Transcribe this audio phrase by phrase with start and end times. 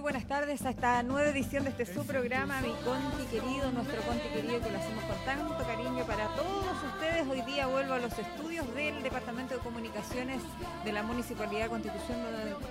[0.00, 4.28] Buenas tardes a esta nueva edición de este su programa, mi Conti querido, nuestro Conti
[4.28, 7.28] querido que lo hacemos con tanto cariño para todos ustedes.
[7.28, 10.40] Hoy día vuelvo a los estudios del Departamento de Comunicaciones
[10.84, 12.18] de la Municipalidad de Constitución,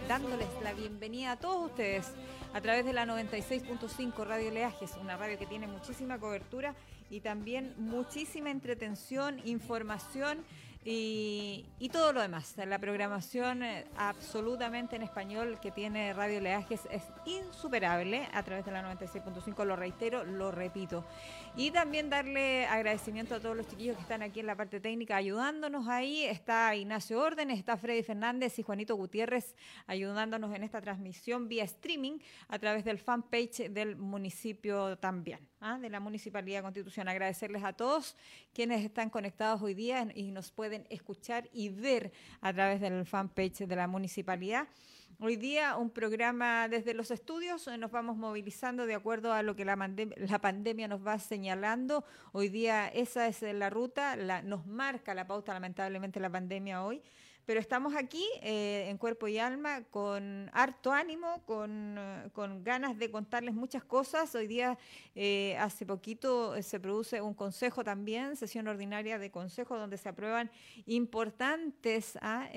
[0.07, 2.11] dándoles la bienvenida a todos ustedes
[2.53, 6.73] a través de la 96.5 Radio Leajes, una radio que tiene muchísima cobertura
[7.11, 10.39] y también muchísima entretención, información
[10.85, 12.55] y, todo lo demás.
[12.57, 18.71] La programación eh, absolutamente en español que tiene Radio Leajes es insuperable a través de
[18.71, 21.03] la 96.5, lo reitero, lo repito.
[21.57, 25.17] Y también darle agradecimiento a todos los chiquillos que están aquí en la parte técnica
[25.17, 26.23] ayudándonos ahí.
[26.23, 29.55] Está Ignacio Órdenes, está Freddy Fernández y Juanito Gutiérrez
[29.87, 35.77] ayudándonos en esta transmisión vía streaming a través del fanpage del municipio también, ¿ah?
[35.77, 37.07] de la Municipalidad Constitución.
[37.07, 38.15] Agradecerles a todos
[38.53, 43.67] quienes están conectados hoy día y nos pueden escuchar y ver a través del fanpage
[43.67, 44.67] de la municipalidad.
[45.21, 49.55] Hoy día un programa desde los estudios, eh, nos vamos movilizando de acuerdo a lo
[49.55, 52.05] que la, la pandemia nos va señalando.
[52.31, 57.01] Hoy día esa es la ruta, la, nos marca la pauta lamentablemente la pandemia hoy
[57.49, 62.95] pero estamos aquí eh, en cuerpo y alma con harto ánimo, con, eh, con, ganas
[62.99, 64.35] de contarles muchas cosas.
[64.35, 64.77] Hoy día,
[65.15, 70.51] eh, hace poquito, se produce un consejo también, sesión ordinaria de consejo, donde se aprueban
[70.85, 72.47] importantes ah,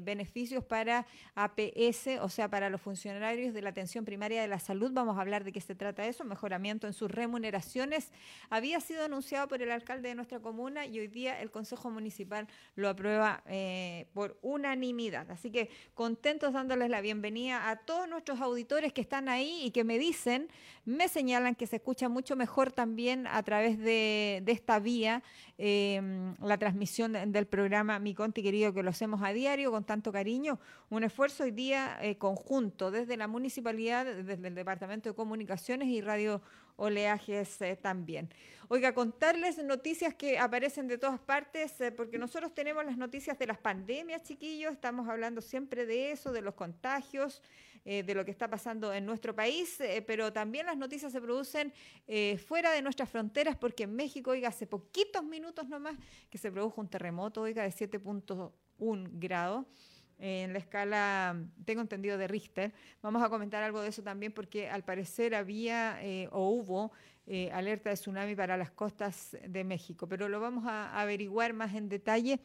[0.00, 4.90] beneficios para APS, o sea, para los funcionarios de la atención primaria de la salud.
[4.92, 8.10] Vamos a hablar de qué se trata eso, mejoramiento en sus remuneraciones.
[8.50, 12.48] Había sido anunciado por el alcalde de nuestra comuna y hoy día el Consejo Municipal
[12.74, 13.44] lo aprueba
[14.12, 15.30] por unanimidad.
[15.30, 19.84] Así que contentos dándoles la bienvenida a todos nuestros auditores que están ahí y que
[19.84, 20.48] me dicen,
[20.84, 25.22] me señalan que se escucha mucho mejor también a través de, esta vía
[25.64, 30.10] em, la transmisión del programa Mi Conti querido que lo hacemos a diario con tanto
[30.10, 30.58] cariño.
[30.90, 36.00] Un esfuerzo hoy día eh, conjunto desde la municipalidad, desde el Departamento de Comunicaciones y
[36.00, 36.42] Radio
[36.74, 38.28] oleajes eh, también.
[38.66, 43.46] Oiga, contarles noticias que aparecen de todas partes, eh, porque nosotros tenemos las noticias de
[43.46, 47.40] las pandemias, chiquillos, estamos hablando siempre de eso, de los contagios,
[47.84, 51.72] eh, de lo que está pasando en nuestro país, pero también las noticias se producen
[52.46, 55.96] fuera de nuestras fronteras, porque en México, oiga, hace poquitos minutos nomás
[56.30, 59.66] que se produjo un terremoto, oiga, de 7.1 grados
[60.22, 62.72] en la escala, tengo entendido, de Richter.
[63.02, 66.92] Vamos a comentar algo de eso también porque al parecer había eh, o hubo
[67.26, 71.74] eh, alerta de tsunami para las costas de México, pero lo vamos a averiguar más
[71.74, 72.38] en detalle.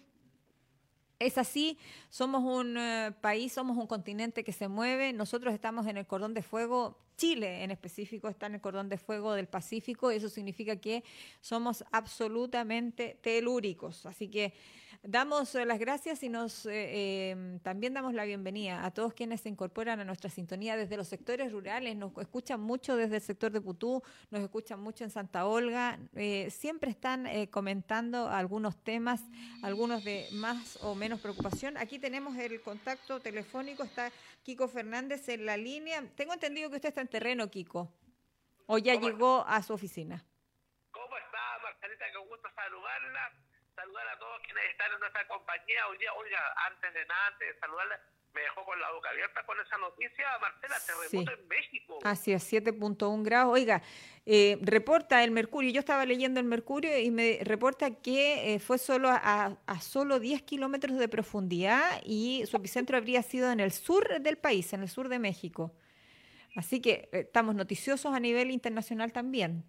[1.20, 1.80] Es así,
[2.10, 6.34] somos un eh, país, somos un continente que se mueve, nosotros estamos en el cordón
[6.34, 7.00] de fuego.
[7.18, 11.04] Chile en específico está en el cordón de fuego del Pacífico, eso significa que
[11.42, 14.06] somos absolutamente telúricos.
[14.06, 14.54] Así que
[15.08, 19.40] damos eh, las gracias y nos eh, em, también damos la bienvenida a todos quienes
[19.40, 21.96] se incorporan a nuestra sintonía desde los sectores rurales.
[21.96, 25.98] Nos escuchan mucho desde el sector de Putú, nos escuchan mucho en Santa Olga.
[26.14, 29.22] Eh, siempre están comentando algunos temas,
[29.64, 31.78] algunos de más o menos preocupación.
[31.78, 34.12] Aquí tenemos el contacto telefónico, está
[34.44, 36.04] Kiko Fernández en la línea.
[36.16, 37.90] Tengo entendido que usted está terreno, Kiko?
[38.66, 40.26] ¿O ya llegó a su oficina?
[40.92, 42.06] ¿Cómo está, Marcelita?
[42.12, 43.47] Qué gusto saludarla.
[43.88, 46.12] Saludar a todos quienes están en nuestra compañía hoy día.
[46.14, 48.02] Oiga, antes de nada, antes de saludarla,
[48.34, 52.00] me dejó con la boca abierta con esa noticia, Marcela, terremoto en México.
[52.04, 53.54] Así es, 7.1 grados.
[53.54, 53.82] Oiga,
[54.26, 58.78] eh, reporta el Mercurio, yo estaba leyendo el Mercurio y me reporta que eh, fue
[58.78, 63.72] solo a, a, solo 10 kilómetros de profundidad y su epicentro habría sido en el
[63.72, 65.74] sur del país, en el sur de México.
[66.58, 69.64] Así que eh, estamos noticiosos a nivel internacional también.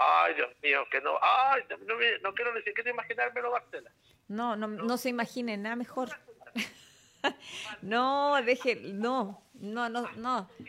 [0.00, 1.18] Ay, Dios mío, que no.
[1.20, 3.90] Ay, no, no quiero ni siquiera imaginármelo, Marcela.
[4.28, 6.10] No, no, no, se imagine nada mejor.
[7.82, 10.50] no, deje, no, no, no, no.
[10.60, 10.66] En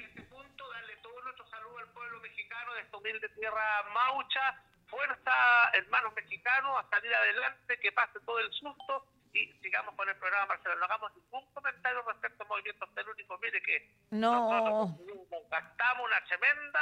[0.00, 4.62] este punto, darle todo nuestro saludo al pueblo mexicano de esta humilde tierra maucha.
[4.88, 10.16] Fuerza, hermanos mexicanos, a salir adelante, que pase todo el susto y sigamos con el
[10.16, 10.76] programa, Marcelo.
[10.76, 13.40] No hagamos ningún comentario respecto a movimientos telúricos.
[13.40, 14.96] Mire que no.
[15.50, 16.80] gastamos una tremenda.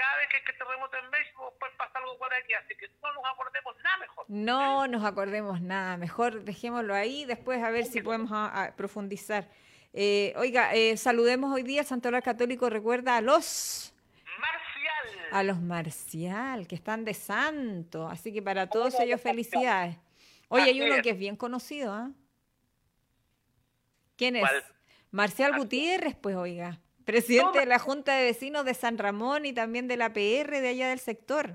[0.00, 2.54] Cada vez que hay que terremoto en México, pues pasa algo por aquí.
[2.54, 4.24] Así que no nos acordemos nada mejor.
[4.28, 5.96] No nos acordemos nada.
[5.98, 7.26] Mejor dejémoslo ahí.
[7.26, 8.30] Después a ver si podemos
[8.76, 9.46] profundizar.
[9.92, 11.84] Eh, oiga, eh, saludemos hoy día.
[11.84, 13.92] Santo Católico recuerda a los.
[14.40, 15.28] Marcial.
[15.32, 18.08] A los Marcial, que están de santo.
[18.08, 19.98] Así que para todos ellos, felicidades.
[20.48, 22.10] Oye, hay uno que es bien conocido, ¿ah?
[24.16, 24.48] ¿Quién es?
[25.10, 26.80] Marcial Gutiérrez, pues oiga,
[27.10, 30.68] presidente de la Junta de Vecinos de San Ramón y también de la PR de
[30.68, 31.54] allá del sector.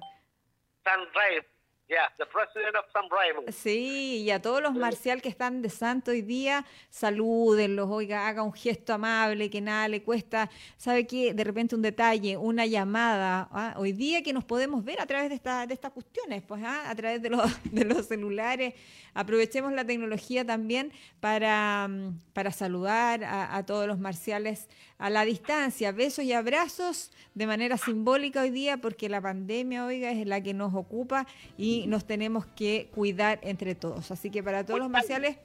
[0.84, 1.42] San Rey.
[1.88, 3.52] Yeah, the president of San Raymond.
[3.52, 8.42] Sí, y a todos los marcial que están de santo hoy día, salúdenlos, oiga, haga
[8.42, 10.50] un gesto amable, que nada le cuesta.
[10.78, 11.36] ¿Sabe qué?
[11.36, 13.48] De repente un detalle, una llamada.
[13.52, 13.76] ¿ah?
[13.78, 16.90] Hoy día que nos podemos ver a través de, esta, de estas cuestiones, pues ¿ah?
[16.90, 18.74] a través de los, de los celulares.
[19.14, 25.26] Aprovechemos la tecnología también para, mm, para saludar a, a todos los marciales a la
[25.26, 25.92] distancia.
[25.92, 30.54] Besos y abrazos de manera simbólica hoy día, porque la pandemia, oiga, es la que
[30.54, 31.28] nos ocupa
[31.58, 34.12] y nos tenemos que cuidar entre todos.
[34.12, 35.38] Así que para todos los marciales,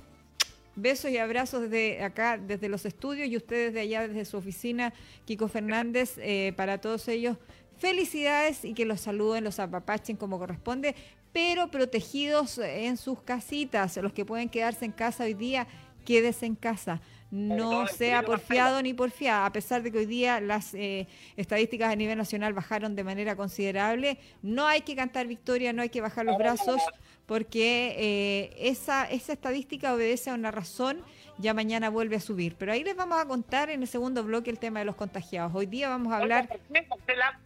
[0.76, 4.92] besos y abrazos desde acá, desde los estudios y ustedes de allá, desde su oficina,
[5.24, 7.36] Kiko Fernández, eh, para todos ellos,
[7.76, 10.94] felicidades y que los saluden, los apapachen como corresponde,
[11.32, 13.96] pero protegidos en sus casitas.
[13.96, 15.66] Los que pueden quedarse en casa hoy día,
[16.04, 17.00] quédese en casa.
[17.30, 21.06] No sea porfiado ni porfiada, a pesar de que hoy día las eh,
[21.36, 25.90] estadísticas a nivel nacional bajaron de manera considerable, no hay que cantar victoria, no hay
[25.90, 26.82] que bajar los brazos,
[27.30, 31.00] porque eh, esa, esa estadística obedece a una razón,
[31.38, 32.56] ya mañana vuelve a subir.
[32.56, 35.52] Pero ahí les vamos a contar en el segundo bloque el tema de los contagiados.
[35.54, 36.48] Hoy día vamos a hablar...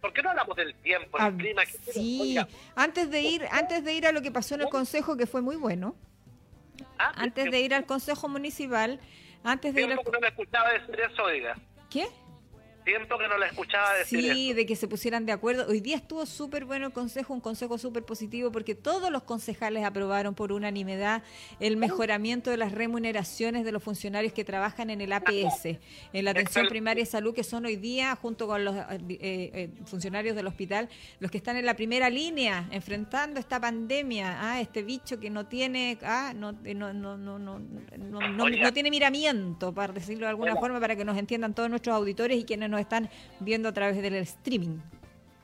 [0.00, 1.62] ¿Por qué no hablamos del tiempo, el ah, clima?
[1.92, 2.38] sí,
[2.74, 5.42] antes de, ir, antes de ir a lo que pasó en el Consejo, que fue
[5.42, 5.94] muy bueno,
[6.98, 8.98] ah, antes de ir al Consejo Municipal...
[9.42, 11.58] Antes de ir no me escuchaba decir eso, oiga.
[11.90, 12.06] ¿Qué?
[12.84, 15.66] Tiempo que no la escuchaba decir Sí, de que se pusieran de acuerdo.
[15.68, 19.84] Hoy día estuvo súper bueno el consejo, un consejo súper positivo, porque todos los concejales
[19.84, 21.22] aprobaron por unanimidad
[21.60, 25.78] el mejoramiento de las remuneraciones de los funcionarios que trabajan en el APS,
[26.12, 28.84] en la atención primaria de salud, que son hoy día, junto con los eh,
[29.18, 30.88] eh, funcionarios del hospital,
[31.20, 35.46] los que están en la primera línea, enfrentando esta pandemia, ah, este bicho que no
[35.46, 40.80] tiene, ah, no, no, no, no, no, no, tiene miramiento, para decirlo de alguna forma,
[40.80, 43.08] para que nos entiendan todos nuestros auditores y quienes nos están
[43.40, 44.78] viendo a través del streaming.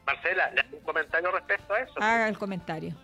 [0.04, 1.94] Marcela, un comentario respecto a eso?
[1.96, 2.94] Haga el comentario.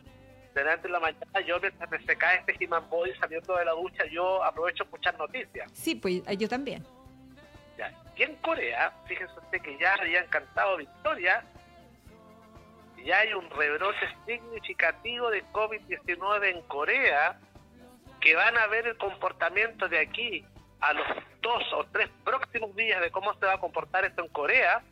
[0.55, 3.73] Delante de la mañana, yo mientras me se cae este He-Man Body saliendo de la
[3.73, 5.71] ducha, yo aprovecho a escuchar noticias.
[5.73, 6.85] Sí, pues yo también.
[7.79, 7.93] Ya.
[8.17, 11.45] Y en Corea, fíjense usted que ya habían cantado victoria,
[13.05, 17.39] ya hay un rebrote significativo de COVID-19 en Corea,
[18.21, 20.45] que van a ver el comportamiento de aquí
[20.81, 21.07] a los
[21.47, 24.83] dos o tres próximos días de cómo se va a comportar esto en Corea,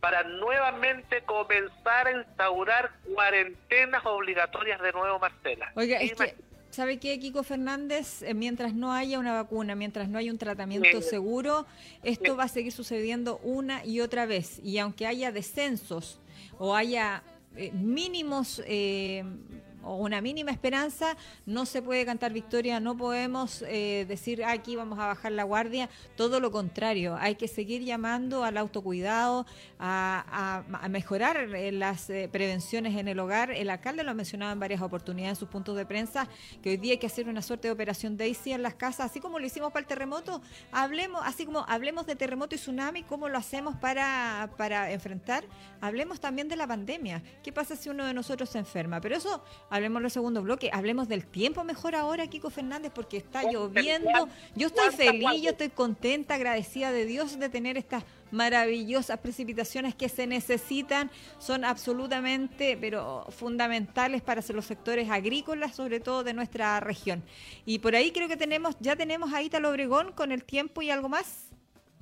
[0.00, 5.72] para nuevamente comenzar a instaurar cuarentenas obligatorias de nuevo, Marcela.
[5.76, 6.34] Oiga, es que,
[6.70, 8.22] ¿sabe qué, Kiko Fernández?
[8.22, 11.64] Eh, mientras no haya una vacuna, mientras no haya un tratamiento seguro,
[12.02, 14.60] esto va a seguir sucediendo una y otra vez.
[14.62, 16.20] Y aunque haya descensos
[16.58, 17.22] o haya
[17.56, 18.62] eh, mínimos...
[18.66, 19.24] Eh,
[19.84, 21.16] o una mínima esperanza,
[21.46, 25.88] no se puede cantar victoria, no podemos eh, decir aquí vamos a bajar la guardia,
[26.16, 29.46] todo lo contrario, hay que seguir llamando al autocuidado,
[29.78, 33.50] a, mejorar eh, las eh, prevenciones en el hogar.
[33.50, 36.28] El alcalde lo ha mencionado en varias oportunidades en sus puntos de prensa,
[36.62, 39.20] que hoy día hay que hacer una suerte de operación Daisy en las casas, así
[39.20, 40.40] como lo hicimos para el terremoto,
[40.72, 45.44] hablemos, así como hablemos de terremoto y tsunami, cómo lo hacemos para, para enfrentar,
[45.80, 47.22] hablemos también de la pandemia.
[47.42, 49.00] ¿Qué pasa si uno de nosotros se enferma?
[49.00, 49.42] Pero eso
[49.74, 54.28] hablemos del segundo bloque, hablemos del tiempo mejor ahora, Kiko Fernández, porque está lloviendo.
[54.54, 60.08] Yo estoy feliz, yo estoy contenta, agradecida de Dios de tener estas maravillosas precipitaciones que
[60.08, 67.24] se necesitan, son absolutamente, pero fundamentales para los sectores agrícolas, sobre todo de nuestra región.
[67.66, 70.90] Y por ahí creo que tenemos, ya tenemos a Ítalo Obregón con el tiempo y
[70.90, 71.50] algo más.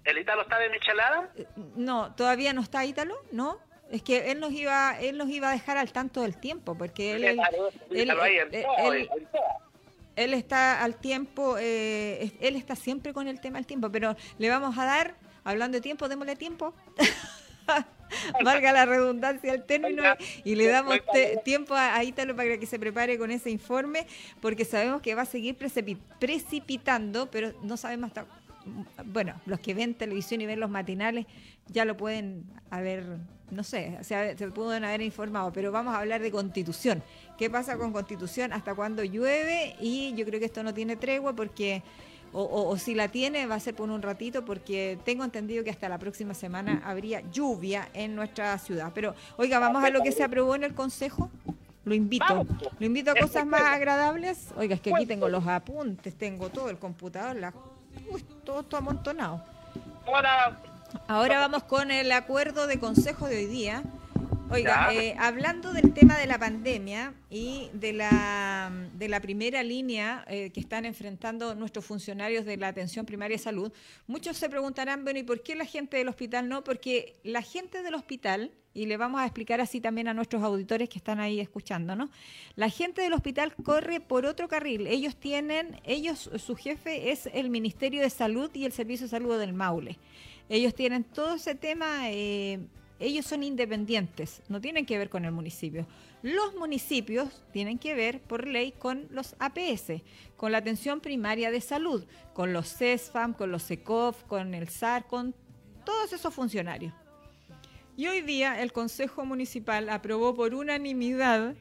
[0.05, 1.33] ¿El Ítalo está de Michelada?
[1.37, 3.59] Eh, no, todavía no está Ítalo, ¿no?
[3.93, 7.13] Es que él nos iba, él nos iba a dejar al tanto del tiempo, porque
[7.13, 7.25] él,
[10.17, 14.49] él, está al tiempo, eh, él está siempre con el tema del tiempo, pero le
[14.49, 16.73] vamos a dar, hablando de tiempo, démosle tiempo.
[18.43, 20.03] valga la redundancia al término,
[20.45, 20.99] y le damos
[21.45, 24.07] tiempo a, Ítalo para que se prepare con ese informe,
[24.41, 25.57] porque sabemos que va a seguir
[26.19, 28.27] precipitando, pero no sabemos hasta...
[29.07, 31.27] Bueno, los que ven televisión y ven los matinales
[31.69, 33.19] ya lo pueden haber
[33.53, 37.03] no sé, se, se pueden haber informado, pero vamos a hablar de constitución.
[37.37, 38.53] ¿Qué pasa con constitución?
[38.53, 39.77] ¿Hasta cuándo llueve?
[39.79, 41.83] Y yo creo que esto no tiene tregua porque,
[42.33, 45.89] o, si la tiene, va a ser por un ratito porque tengo entendido que hasta
[45.91, 48.91] la próxima semana habría lluvia en nuestra ciudad.
[48.95, 51.31] Pero, oiga, vamos a lo que se aprobó en el Consejo.
[51.85, 52.47] Lo invito,
[52.79, 54.49] lo invito a cosas más agradables.
[54.57, 57.53] Oiga, es que aquí tengo los apuntes, tengo todo el computador, la,
[58.45, 59.43] todo, todo amontonado.
[61.09, 63.83] Ahora vamos con el acuerdo de consejo de hoy día.
[64.53, 70.27] Oiga, eh, hablando del tema de la pandemia y de la, de la primera línea
[70.29, 73.73] eh, que están enfrentando nuestros funcionarios de la atención primaria de salud,
[74.07, 76.65] muchos se preguntarán, bueno, ¿y por qué la gente del hospital no?
[76.65, 80.91] Porque la gente del hospital, y le vamos a explicar así también a nuestros auditores
[80.91, 82.11] que están ahí escuchando, ¿no?
[82.55, 84.87] La gente del hospital corre por otro carril.
[84.87, 89.39] Ellos tienen, ellos, su jefe es el Ministerio de Salud y el Servicio de Salud
[89.39, 89.99] del Maule.
[90.51, 92.11] Ellos tienen todo ese tema...
[92.11, 92.61] Eh,
[93.03, 95.87] ellos son independientes, no tienen que ver con el municipio.
[96.23, 100.03] Los municipios tienen que ver por ley con los APS,
[100.37, 105.07] con la atención primaria de salud, con los CESFAM, con los SECOF, con el SAR,
[105.07, 105.35] con
[105.85, 106.95] todos esos funcionarios.
[107.97, 111.57] Y hoy día el Consejo Municipal aprobó por unanimidad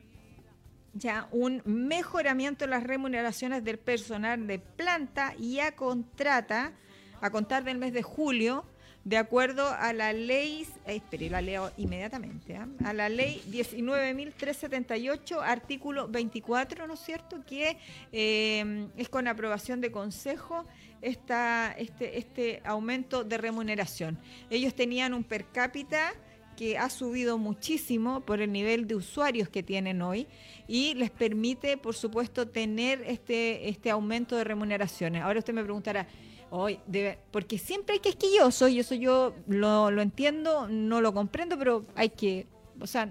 [0.93, 6.73] ya un mejoramiento de las remuneraciones del personal de planta y a contrata
[7.19, 8.65] a contar del mes de julio
[9.03, 12.67] de acuerdo a la ley, eh, espere, la leo inmediatamente, ¿ah?
[12.83, 17.77] a la ley 19.378, artículo 24, ¿no es cierto?, que
[18.11, 20.65] eh, es con aprobación de consejo
[21.01, 24.19] esta, este, este aumento de remuneración.
[24.51, 26.13] Ellos tenían un per cápita
[26.55, 30.27] que ha subido muchísimo por el nivel de usuarios que tienen hoy
[30.67, 35.23] y les permite, por supuesto, tener este, este aumento de remuneraciones.
[35.23, 36.07] Ahora usted me preguntará,
[36.53, 41.13] Hoy, debe, porque siempre hay que esquilloso y eso yo lo, lo entiendo, no lo
[41.13, 42.45] comprendo, pero hay que,
[42.81, 43.09] o sea,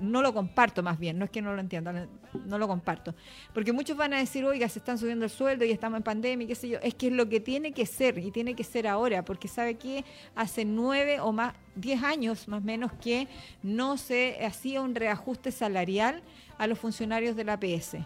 [0.00, 2.06] no lo comparto más bien, no es que no lo entienda,
[2.44, 3.14] no lo comparto.
[3.52, 6.46] Porque muchos van a decir, oiga, se están subiendo el sueldo y estamos en pandemia,
[6.46, 6.78] qué sé yo.
[6.80, 9.74] Es que es lo que tiene que ser y tiene que ser ahora, porque sabe
[9.74, 13.26] que hace nueve o más, diez años más o menos que
[13.62, 16.22] no se hacía un reajuste salarial
[16.58, 17.96] a los funcionarios de la APS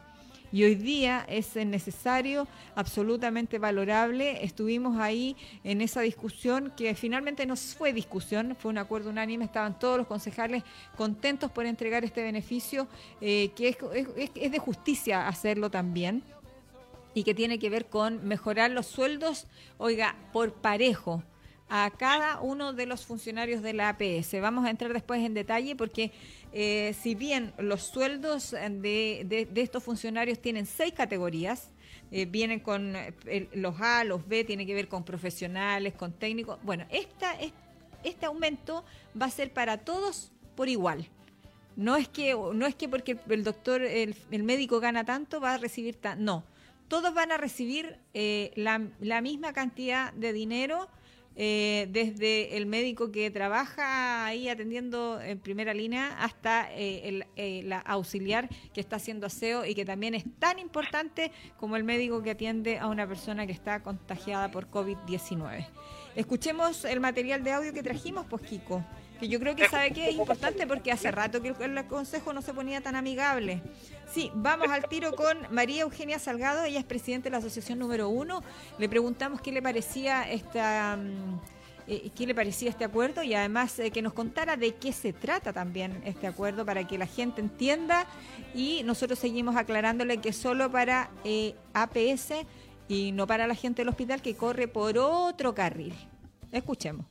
[0.52, 4.44] y hoy día es necesario, absolutamente valorable.
[4.44, 9.78] Estuvimos ahí en esa discusión que finalmente no fue discusión, fue un acuerdo unánime, estaban
[9.78, 10.62] todos los concejales
[10.96, 12.88] contentos por entregar este beneficio,
[13.20, 13.76] eh, que
[14.34, 16.22] es de justicia hacerlo también
[17.14, 19.46] y que tiene que ver con mejorar los sueldos,
[19.78, 21.22] oiga, por parejo
[21.70, 24.40] a cada uno de los funcionarios de la APS.
[24.40, 26.10] Vamos a entrar después en detalle porque
[26.52, 31.70] eh, si bien los sueldos de, de, estos funcionarios tienen seis categorías,
[32.10, 36.58] eh, vienen con eh, los A, los B, tiene que ver con profesionales, con técnicos.
[36.64, 37.36] Bueno, esta,
[38.02, 38.84] este aumento
[39.20, 41.06] va a ser para todos por igual.
[41.76, 45.58] No es que, no es que porque el doctor, el, médico gana tanto, va a
[45.58, 46.20] recibir tanto.
[46.24, 46.44] No,
[46.88, 50.88] todos van a recibir la, la misma cantidad de dinero
[51.42, 57.62] eh, desde el médico que trabaja ahí atendiendo en primera línea hasta eh, el, eh,
[57.64, 62.22] la auxiliar que está haciendo aseo y que también es tan importante como el médico
[62.22, 65.66] que atiende a una persona que está contagiada por COVID-19.
[66.14, 68.84] Escuchemos el material de audio que trajimos, pues Kiko
[69.20, 72.40] que yo creo que sabe que es importante porque hace rato que el, consejo no
[72.40, 73.62] se ponía tan amigable.
[74.12, 78.08] Sí, vamos al tiro con María Eugenia Salgado, ella es presidenta de la asociación número
[78.08, 78.42] uno.
[78.78, 80.96] Le preguntamos qué le parecía esta...
[80.96, 81.38] Mm,
[81.86, 85.12] eh, qué le parecía este acuerdo y además eh, que nos contara de qué se
[85.12, 88.06] trata también este acuerdo para que la gente entienda
[88.54, 92.46] y nosotros seguimos aclarándole que solo para eh, APS
[92.86, 95.94] y no para la gente del hospital que corre por otro carril.
[96.52, 97.09] Escuchemos.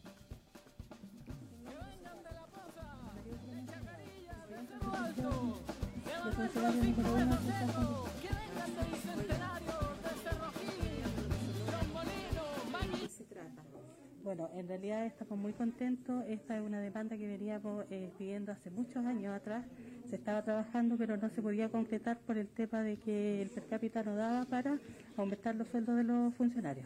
[14.24, 16.24] Bueno, en realidad estamos muy contentos.
[16.28, 19.66] Esta es una demanda que veníamos eh, pidiendo hace muchos años atrás.
[20.08, 23.66] Se estaba trabajando, pero no se podía concretar por el tema de que el per
[23.66, 24.78] cápita no daba para
[25.18, 26.86] aumentar los sueldos de los funcionarios.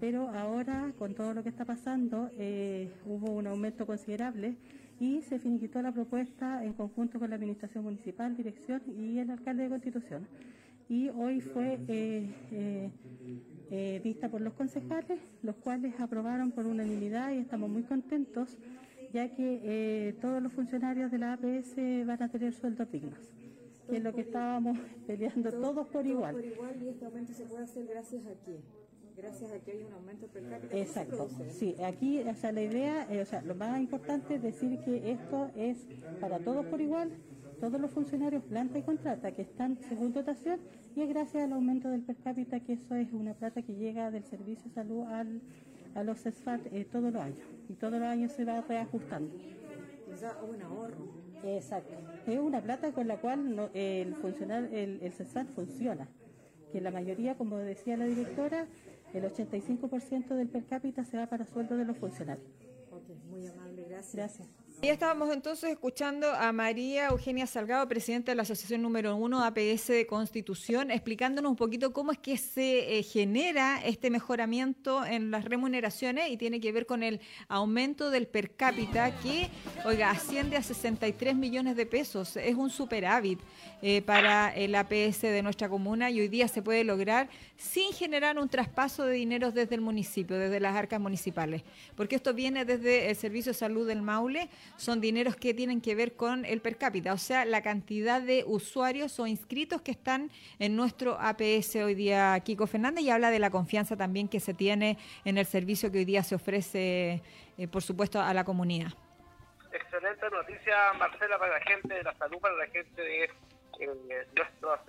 [0.00, 4.56] Pero ahora, con todo lo que está pasando, eh, hubo un aumento considerable
[5.02, 9.64] y se finiquitó la propuesta en conjunto con la Administración Municipal, Dirección y el Alcalde
[9.64, 10.28] de Constitución.
[10.88, 12.90] Y hoy fue eh, eh,
[13.72, 18.56] eh, vista por los concejales, los cuales aprobaron por unanimidad y estamos muy contentos,
[19.12, 21.74] ya que todos los funcionarios de la APS
[22.06, 23.32] van a tener sueldos dignos
[23.90, 26.36] que es lo que estábamos peleando todos por igual.
[26.36, 28.60] Por igual y este aumento se puede hacer gracias a qué?
[29.16, 30.76] Gracias a que hay un aumento per cápita.
[30.76, 34.78] Exacto, sí, aquí, o sea, la idea, eh, o sea, lo más importante es decir
[34.84, 35.78] que esto es
[36.20, 37.10] para todos por igual,
[37.60, 40.58] todos los funcionarios planta y contrata que están según dotación
[40.96, 44.10] y es gracias al aumento del per cápita que eso es una plata que llega
[44.10, 45.40] del servicio de salud al,
[45.94, 47.38] a los CESFAT eh, todos los años
[47.68, 49.34] y todos los años se va reajustando.
[50.12, 51.08] O sea, un ahorro.
[51.44, 51.94] Exacto.
[52.26, 56.08] Es una plata con la cual el funcional, el, el funciona.
[56.70, 58.66] Que la mayoría, como decía la directora,
[59.18, 62.46] el 85% del per cápita se va para sueldo de los funcionarios.
[62.90, 64.14] Ok, muy amable, gracias.
[64.14, 64.61] Gracias.
[64.82, 69.86] Ya estábamos entonces escuchando a María Eugenia Salgado, presidenta de la Asociación Número 1 APS
[69.86, 75.44] de Constitución, explicándonos un poquito cómo es que se eh, genera este mejoramiento en las
[75.44, 79.50] remuneraciones y tiene que ver con el aumento del per cápita que,
[79.84, 82.36] oiga, asciende a 63 millones de pesos.
[82.36, 83.38] Es un superávit
[83.82, 88.36] eh, para el APS de nuestra comuna y hoy día se puede lograr sin generar
[88.36, 91.62] un traspaso de dinero desde el municipio, desde las arcas municipales,
[91.94, 95.94] porque esto viene desde el Servicio de Salud del Maule son dineros que tienen que
[95.94, 100.30] ver con el per cápita, o sea, la cantidad de usuarios o inscritos que están
[100.58, 104.54] en nuestro APS hoy día, Kiko Fernández, y habla de la confianza también que se
[104.54, 107.22] tiene en el servicio que hoy día se ofrece,
[107.58, 108.92] eh, por supuesto, a la comunidad.
[109.72, 113.30] Excelente noticia, Marcela, para la gente de la salud, para la gente de, eh,
[114.36, 114.80] nuestros...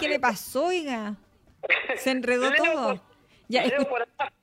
[0.00, 1.14] ¿Qué le pasó, oiga?
[1.96, 3.00] Se enredó todo.
[3.48, 3.64] Ya,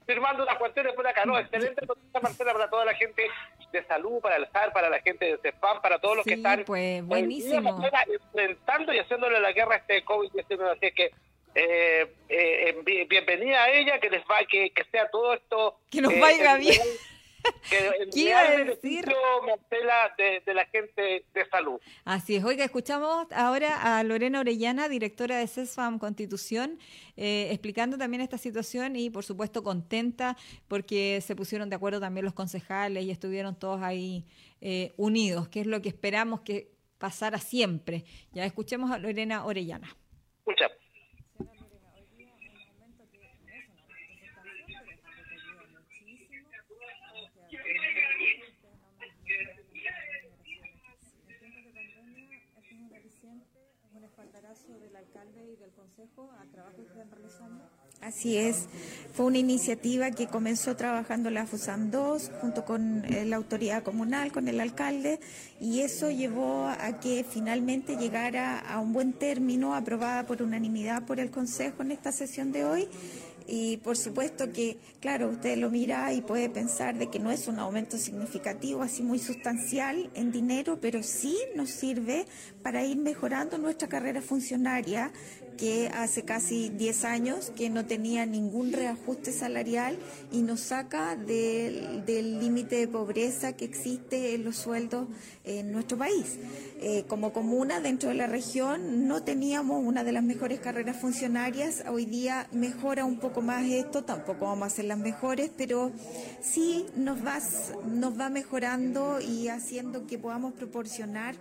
[0.05, 1.25] firmando unas cuestiones por acá.
[1.25, 3.24] No, excelente noticia, Marcela, para toda la gente
[3.72, 6.63] de salud, para el SAR, para la gente de CEFAM, para todos los que están
[6.65, 7.83] pues, buenísimo.
[8.07, 10.77] enfrentando y haciéndole la guerra a este COVID-19.
[10.77, 11.12] Así que
[11.55, 15.79] eh, eh, bienvenida a ella, que les va, que, que sea todo esto.
[15.89, 16.81] Que nos vaya bien.
[18.13, 19.05] ¿Qué iba a decir?
[19.45, 21.79] Marcela, de, la gente de salud.
[22.05, 22.43] Así es.
[22.43, 26.79] Oiga, escuchamos ahora a Lorena Orellana, directora de CESFAM Constitución,
[27.17, 32.25] eh, explicando también esta situación y, por supuesto, contenta porque se pusieron de acuerdo también
[32.25, 34.25] los concejales y estuvieron todos ahí
[34.62, 38.05] eh, unidos, que es lo que esperamos que pasara siempre.
[38.31, 39.95] Ya escuchemos a Lorena Orellana.
[57.25, 57.84] Escucha.
[58.01, 58.68] Así es,
[59.13, 64.34] fue una iniciativa que comenzó trabajando la FUSAM 2 junto con eh, la autoridad comunal,
[64.34, 65.22] con el alcalde,
[65.62, 71.22] y eso llevó a que finalmente llegara a un buen término, aprobada por unanimidad por
[71.22, 72.89] el Consejo en esta sesión de hoy,
[73.47, 77.47] y por supuesto que, claro, usted lo mira y puede pensar de que no es
[77.47, 82.25] un aumento significativo, así muy sustancial en dinero, pero sí nos sirve
[82.61, 85.11] para ir mejorando nuestra carrera funcionaria,
[85.57, 89.98] que hace casi 10 años que no tenía ningún reajuste salarial
[90.31, 95.07] y nos saca del límite de pobreza que existe en los sueldos
[95.44, 96.37] en nuestro país.
[96.81, 101.83] Eh, como comuna dentro de la región no teníamos una de las mejores carreras funcionarias,
[101.89, 105.92] hoy día mejora un poco más esto, tampoco vamos a ser las mejores, pero
[106.42, 107.39] sí nos va,
[107.87, 111.35] nos va mejorando y haciendo que podamos proporcionar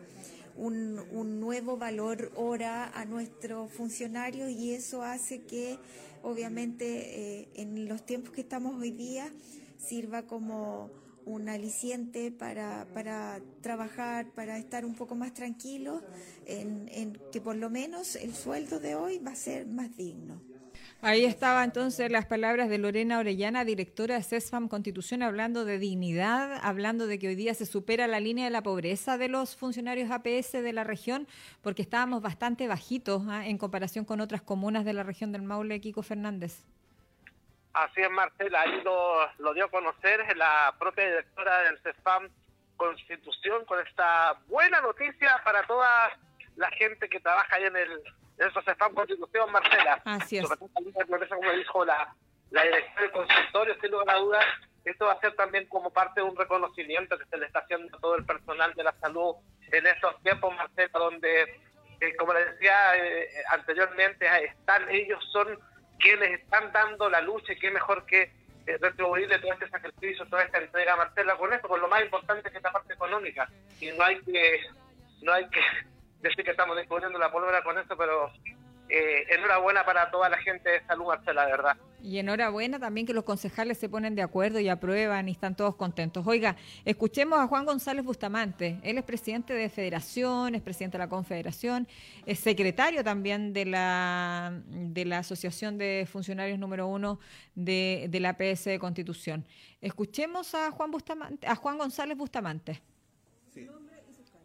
[0.57, 5.79] un, nuevo valor hora a nuestros funcionarios y eso hace que
[6.23, 9.31] obviamente eh, en los tiempos que estamos hoy día
[9.79, 10.91] sirva como
[11.25, 16.03] un aliciente para, para trabajar, para estar un poco más tranquilos,
[16.47, 20.52] en que por lo menos el sueldo de hoy va a ser más digno.
[21.05, 26.61] Ahí estaba entonces las palabras de Lorena Orellana, directora de CESFAM Constitución, hablando de dignidad,
[26.63, 30.13] hablando de que hoy día se supera la línea de la pobreza de los funcionarios
[30.13, 31.27] APS de la región,
[31.61, 33.45] porque estábamos bastante bajitos ¿ah?
[33.45, 36.63] en comparación con otras comunas de la región del Maule, Kiko Fernández.
[37.73, 42.29] Así es, Marcela, ahí lo, lo dio a conocer la propia directora del CESFAM
[42.77, 46.17] Constitución con esta buena noticia para toda
[46.55, 48.03] la gente que trabaja ahí en el
[48.39, 50.01] eso se está en Constitución, Marcela.
[50.05, 50.49] Así es.
[50.49, 52.15] Como dijo la,
[52.51, 54.45] la directora del consultorio, sin lugar a dudas,
[54.85, 57.97] esto va a ser también como parte de un reconocimiento que se le está haciendo
[57.97, 59.37] a todo el personal de la salud
[59.71, 61.43] en estos tiempos, Marcela, donde,
[62.01, 65.59] eh, como le decía eh, anteriormente, están ellos son
[65.99, 68.23] quienes están dando la lucha y qué mejor que
[68.67, 72.51] eh, retribuirle todo este sacrificio, toda esta entrega, Marcela, con esto, con lo más importante
[72.51, 73.49] que es la parte económica.
[73.81, 74.61] Y no hay que,
[75.23, 75.61] no hay que
[76.23, 78.31] decir que estamos descubriendo la pólvora con esto, pero
[78.89, 81.77] eh, enhorabuena para toda la gente de salud, Marcela, de verdad.
[82.03, 85.77] Y enhorabuena también que los concejales se ponen de acuerdo y aprueban y están todos
[85.77, 86.27] contentos.
[86.27, 88.81] Oiga, escuchemos a Juan González Bustamante.
[88.83, 91.89] Él es presidente de Federación, es presidente de la Confederación,
[92.27, 97.19] es secretario también de la, de la Asociación de Funcionarios número uno
[97.55, 99.47] de, de la PS de Constitución.
[99.81, 102.83] Escuchemos a Juan, Bustamante, a Juan González Bustamante.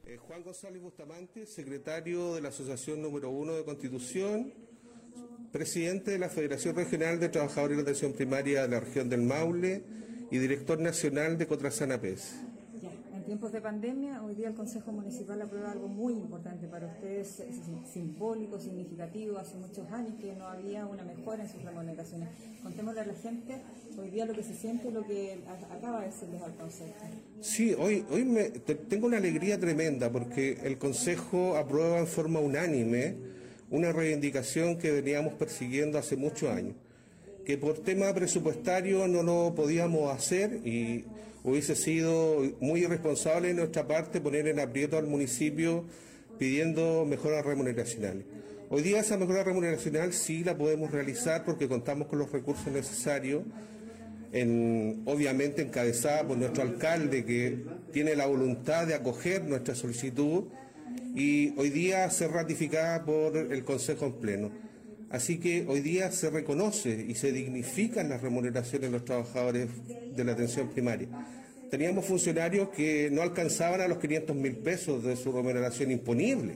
[0.10, 4.54] Eh, Juan González Bustamante, secretario de la Asociación Número 1 de Constitución,
[5.52, 9.24] presidente de la Federación Regional de Trabajadores de la Atención Primaria de la región del
[9.24, 9.84] Maule
[10.32, 12.36] y director nacional de Cotrasana PES.
[13.28, 17.44] Tiempos de pandemia, hoy día el Consejo Municipal aprueba algo muy importante para ustedes,
[17.92, 19.38] simbólico, significativo.
[19.38, 22.30] Hace muchos años que no había una mejora en sus remuneraciones.
[22.64, 23.62] Contémosle a la gente
[23.98, 26.94] hoy día lo que se siente lo que acaba de decirles al Consejo.
[27.42, 33.18] Sí, hoy, hoy me, tengo una alegría tremenda porque el Consejo aprueba en forma unánime
[33.70, 36.76] una reivindicación que veníamos persiguiendo hace muchos años,
[37.48, 41.06] que por tema presupuestario no lo podíamos hacer y
[41.46, 45.86] hubiese sido muy irresponsable de nuestra parte poner en aprieto al municipio
[46.38, 48.26] pidiendo mejoras remuneracionales.
[48.70, 53.44] Hoy día esa mejora remuneracional sí la podemos realizar porque contamos con los recursos necesarios,
[55.06, 60.44] obviamente encabezada por nuestro alcalde que tiene la voluntad de acoger nuestra solicitud
[61.16, 64.67] y hoy día ser ratificada por el Consejo en pleno.
[65.10, 69.70] Así que hoy día se reconoce y se dignifican las remuneraciones de los trabajadores
[70.16, 71.08] de la atención primaria.
[71.72, 76.56] Teníamos funcionarios que no alcanzaban a los 500 mil pesos de su remuneración imponible.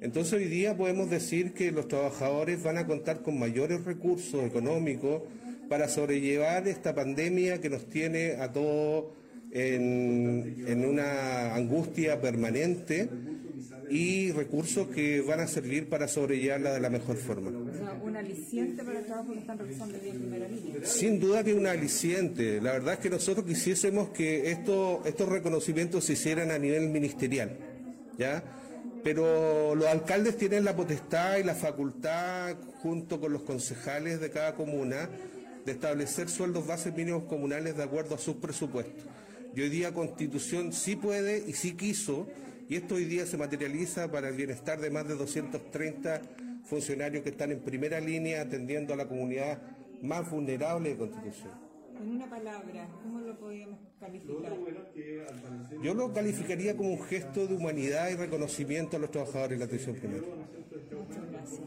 [0.00, 5.22] Entonces hoy día podemos decir que los trabajadores van a contar con mayores recursos económicos
[5.68, 9.06] para sobrellevar esta pandemia que nos tiene a todos
[9.50, 13.08] en, en una angustia permanente
[13.90, 17.50] y recursos que van a servir para sobrellevarla de la mejor forma.
[17.50, 20.74] ¿Un aliciente para el trabajo que están realizando en primera línea?
[20.84, 22.60] Sin duda que un aliciente.
[22.60, 27.56] La verdad es que nosotros quisiésemos que esto, estos reconocimientos se hicieran a nivel ministerial,
[28.18, 28.42] ¿ya?
[29.04, 34.54] Pero los alcaldes tienen la potestad y la facultad, junto con los concejales de cada
[34.54, 35.08] comuna,
[35.64, 39.04] de establecer sueldos bases mínimos comunales de acuerdo a sus presupuestos.
[39.54, 42.26] Y hoy día Constitución sí puede y sí quiso
[42.68, 46.20] y esto hoy día se materializa para el bienestar de más de 230
[46.64, 49.58] funcionarios que están en primera línea atendiendo a la comunidad
[50.02, 51.68] más vulnerable de Constitución.
[52.00, 54.52] En una palabra, ¿cómo lo podríamos calificar?
[55.82, 59.64] Yo lo calificaría como un gesto de humanidad y reconocimiento a los trabajadores de la
[59.64, 60.28] atención primaria.
[60.28, 61.60] Muchas gracias.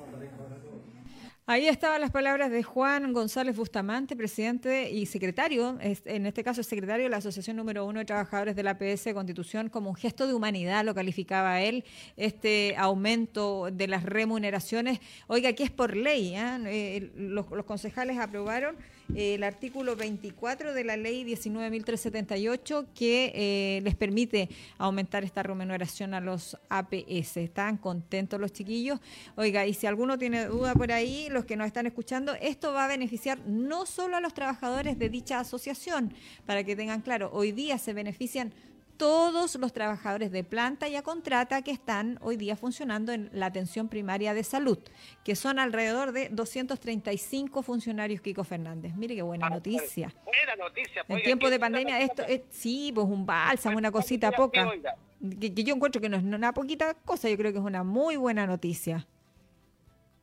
[1.48, 7.06] Ahí estaban las palabras de Juan González Bustamante, presidente y secretario, en este caso secretario
[7.06, 10.36] de la Asociación Número Uno de Trabajadores de la PS Constitución, como un gesto de
[10.36, 11.84] humanidad, lo calificaba él,
[12.16, 15.00] este aumento de las remuneraciones.
[15.26, 16.60] Oiga, aquí es por ley, ¿eh?
[16.68, 18.78] Eh, los concejales aprobaron
[19.16, 26.22] el artículo 24 de la ley 19.378 que eh, les permite aumentar esta remuneración a
[26.22, 27.38] los APS.
[27.38, 29.00] Están contentos los chiquillos.
[29.36, 32.86] Oiga, y si alguno tiene duda por ahí, los que nos están escuchando, esto va
[32.86, 36.14] a beneficiar no solo a los trabajadores de dicha asociación,
[36.46, 38.54] para que tengan claro, hoy día se benefician
[39.02, 43.48] todos los trabajadores de planta y a contrata que están hoy día funcionando en la
[43.48, 44.78] atención primaria de salud,
[45.26, 48.94] que son alrededor de 235 funcionarios, Kiko Fernández.
[48.94, 50.14] Mire qué buena ah, noticia.
[50.24, 51.04] Buena noticia.
[51.08, 54.70] En tiempos de pandemia, esto es, sí, pues un bálsamo, una cosita poca.
[54.70, 58.18] Que, yo encuentro que no es una poquita cosa, yo creo que es una muy
[58.18, 59.08] buena noticia.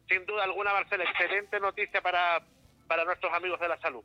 [0.08, 2.44] Sin duda alguna va a ser excelente noticia para,
[2.86, 4.04] para nuestros amigos de la salud.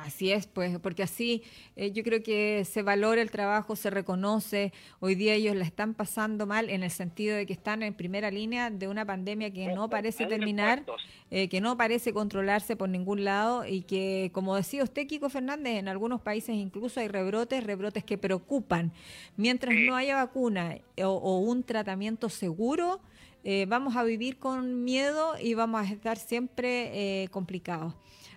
[0.00, 1.42] Así es, pues, porque así
[1.76, 4.72] eh, yo creo que se valora el trabajo, se reconoce.
[5.00, 8.30] Hoy día ellos la están pasando mal en el sentido de que están en primera
[8.30, 10.82] línea de una pandemia que no parece terminar,
[11.30, 15.74] eh, que no parece controlarse por ningún lado y que, como decía usted, Kiko Fernández,
[15.74, 18.92] en algunos países incluso hay rebrotes, rebrotes que preocupan.
[19.36, 23.00] Mientras no haya vacuna o, un tratamiento seguro,
[23.44, 27.92] eh, vamos a vivir con miedo y vamos a estar siempre complicados.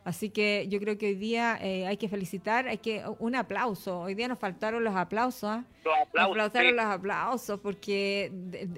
[0.06, 4.02] Así que yo creo que hoy día eh, hay que felicitar, hay que un aplauso.
[4.02, 5.50] Hoy día nos faltaron los aplausos.
[5.50, 5.66] ¿ah?
[5.84, 6.38] Los aplausos.
[6.38, 8.32] Nos faltaron los aplausos porque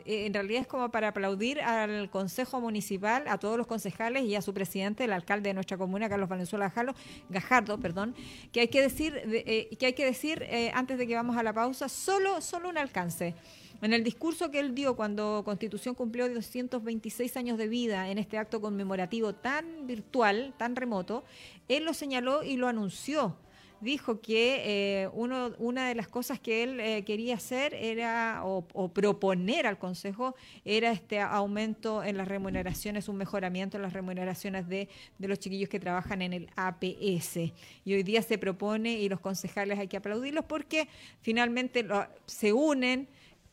[0.06, 4.42] en realidad es como para aplaudir al Consejo Municipal, a todos los concejales y a
[4.42, 6.96] su presidente, el alcalde de nuestra comuna, Carlos Valenzuela Gajardo,
[7.28, 8.16] Gajardo perdón,
[8.54, 11.44] que hay que decir, eh, que hay que decir eh, antes de que vamos a
[11.44, 13.36] la pausa, solo, solo un alcance.
[13.82, 18.40] En el discurso que él dio cuando Constitución cumplió 226 años de vida en este
[18.40, 21.24] acto conmemorativo tan virtual, tan remoto,
[21.68, 23.38] él lo señaló y lo anunció.
[23.80, 28.90] Dijo que eh, uno, una de las cosas que él eh, quería hacer era, o,
[28.92, 30.34] proponer al Consejo,
[30.66, 35.70] era este aumento en las remuneraciones, un mejoramiento en las remuneraciones de, de los chiquillos
[35.70, 37.38] que trabajan en el APS.
[37.86, 40.88] Y hoy día se propone, y los concejales hay que aplaudirlos porque
[41.22, 41.86] finalmente
[42.26, 43.08] se unen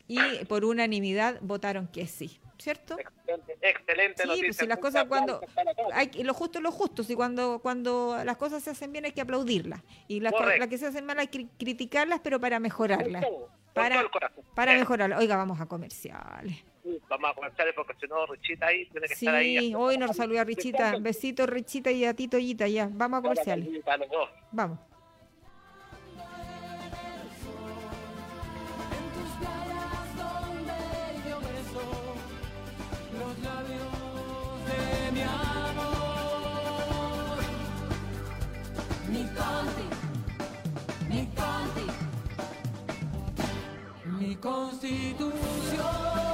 [0.07, 2.97] y por unanimidad votaron que sí, ¿cierto?
[2.99, 5.41] Excelente, excelente sí, Pues si las cosas cuando
[5.93, 9.11] hay lo justo es lo justo, si cuando cuando las cosas se hacen bien hay
[9.11, 10.33] que aplaudirlas y las
[10.69, 13.25] que se hacen mal hay que criticarlas, pero para mejorarlas.
[13.73, 14.09] para,
[14.53, 15.19] para mejorarlas.
[15.19, 16.63] Oiga, vamos a comerciales.
[17.09, 19.57] Vamos a comerciales porque si no Richita ahí tiene que estar ahí.
[19.57, 20.97] Sí, hoy nos saluda Richita.
[20.99, 22.89] Besitos Richita y a Tito Yita, ya.
[22.91, 23.67] Vamos a comerciales.
[24.51, 24.79] Vamos.
[44.25, 46.24] Mi constitución.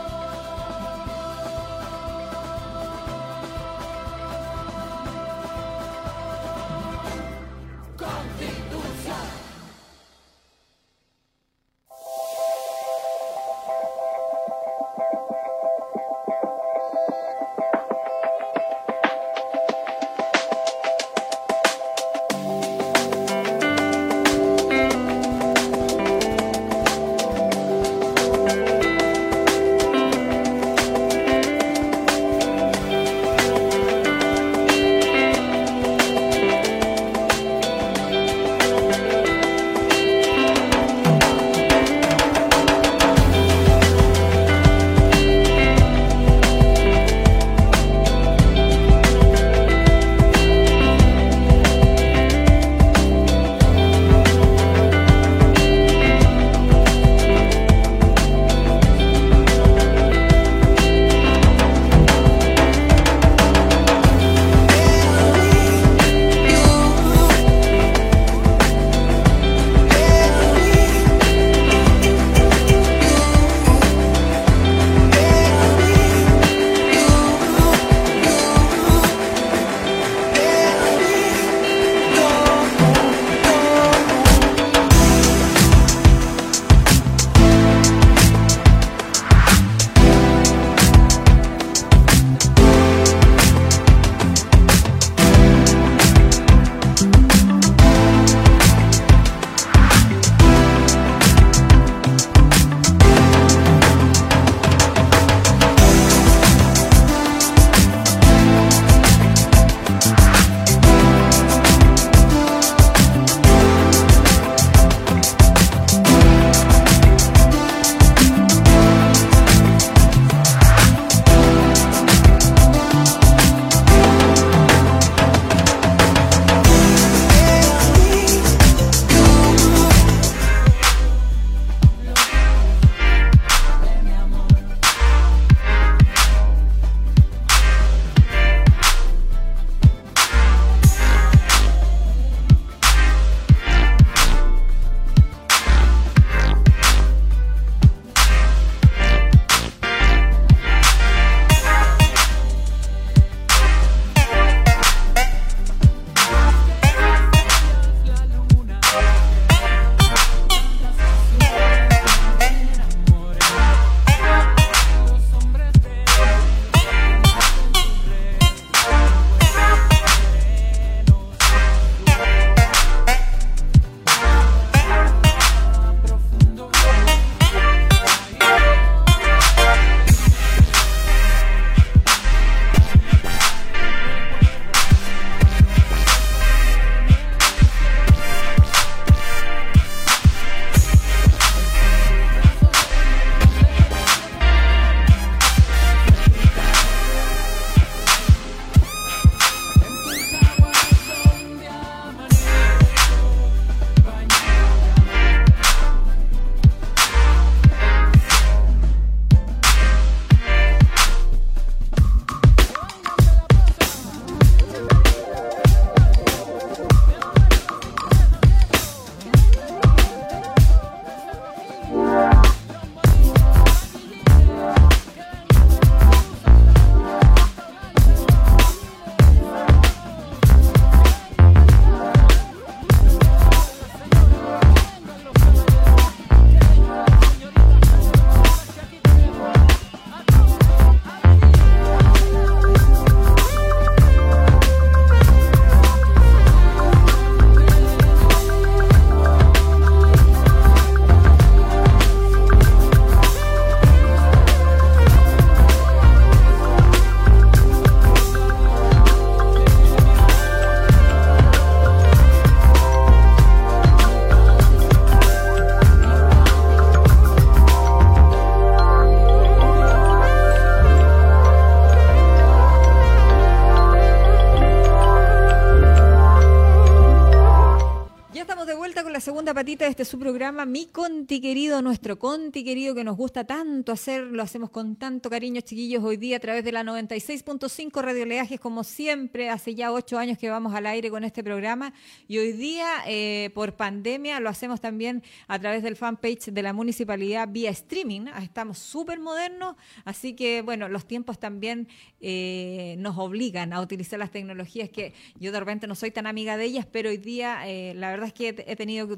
[279.61, 283.91] Patita de este su programa, mi Conti querido, nuestro Conti querido que nos gusta tanto
[283.91, 288.25] hacer, lo hacemos con tanto cariño, chiquillos, hoy día a través de la 96.5 Radio
[288.25, 291.93] Leajes, como siempre, hace ya ocho años que vamos al aire con este programa
[292.27, 296.73] y hoy día eh, por pandemia lo hacemos también a través del fanpage de la
[296.73, 298.29] municipalidad vía streaming.
[298.41, 301.87] Estamos súper modernos, así que bueno, los tiempos también
[302.19, 306.57] eh, nos obligan a utilizar las tecnologías que yo de repente no soy tan amiga
[306.57, 309.13] de ellas, pero hoy día eh, la verdad es que he tenido que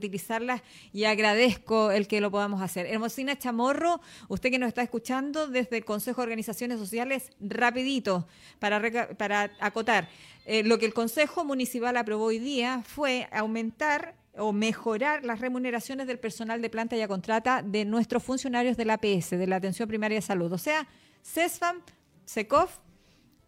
[0.92, 2.86] y agradezco el que lo podamos hacer.
[2.86, 8.28] Hermosina Chamorro, usted que nos está escuchando desde el Consejo de Organizaciones Sociales, rapidito,
[8.60, 8.82] para,
[9.18, 10.10] para acotar.
[10.46, 16.08] Eh, lo que el Consejo Municipal aprobó hoy día fue aumentar o mejorar las remuneraciones
[16.08, 19.58] del personal de planta y a contrata de nuestros funcionarios de la APS, de la
[19.58, 20.52] Atención Primaria de Salud.
[20.52, 20.88] O sea,
[21.24, 21.82] CESFAM,
[22.26, 22.80] SECOF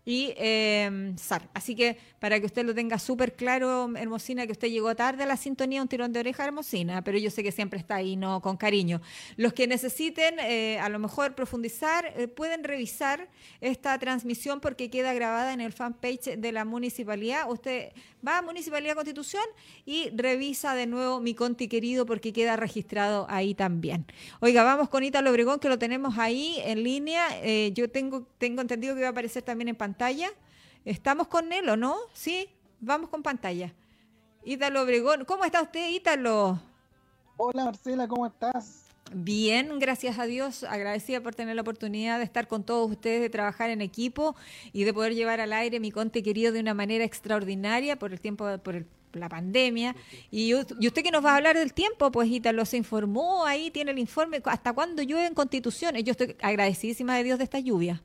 [0.06, 1.50] y eh, SAR.
[1.54, 5.26] Así que para que usted lo tenga súper claro, Hermosina, que usted llegó tarde a
[5.26, 8.41] la sintonía, un tirón de oreja, Hermosina, pero yo sé que siempre está ahí, no
[8.41, 9.02] con cariño.
[9.36, 13.28] Los que necesiten eh, a lo mejor profundizar, eh, pueden revisar
[13.62, 17.50] esta transmisión porque queda grabada en el fanpage de la municipalidad.
[17.50, 17.91] Usted
[18.26, 19.44] va a Municipalidad Constitución
[19.86, 24.06] y revisa de nuevo mi Conti querido porque queda registrado ahí también.
[24.40, 27.28] Oiga, vamos con Ítalo Obregón que lo tenemos ahí en línea.
[27.42, 30.30] Eh, yo tengo, tengo entendido que va a aparecer también en pantalla.
[30.86, 31.96] ¿Estamos con él o no?
[32.14, 33.74] Sí, vamos con pantalla.
[34.44, 36.60] Ítalo Obregón, ¿cómo está usted, Ítalo?
[37.38, 38.85] Hola Marcela, ¿cómo estás?
[39.13, 43.30] Bien, gracias a Dios, agradecida por tener la oportunidad de estar con todos ustedes, de
[43.30, 44.36] trabajar en equipo
[44.74, 48.20] y de poder llevar al aire mi conte querido de una manera extraordinaria por el
[48.20, 49.96] tiempo, por la pandemia.
[50.32, 53.70] Y, y, usted que nos va a hablar del tiempo, pues Ítalo se informó, ahí
[53.70, 55.96] tiene el informe, hasta cuándo llueve en Constitución.
[55.98, 58.02] Yo estoy agradecidísima de Dios de esta lluvia.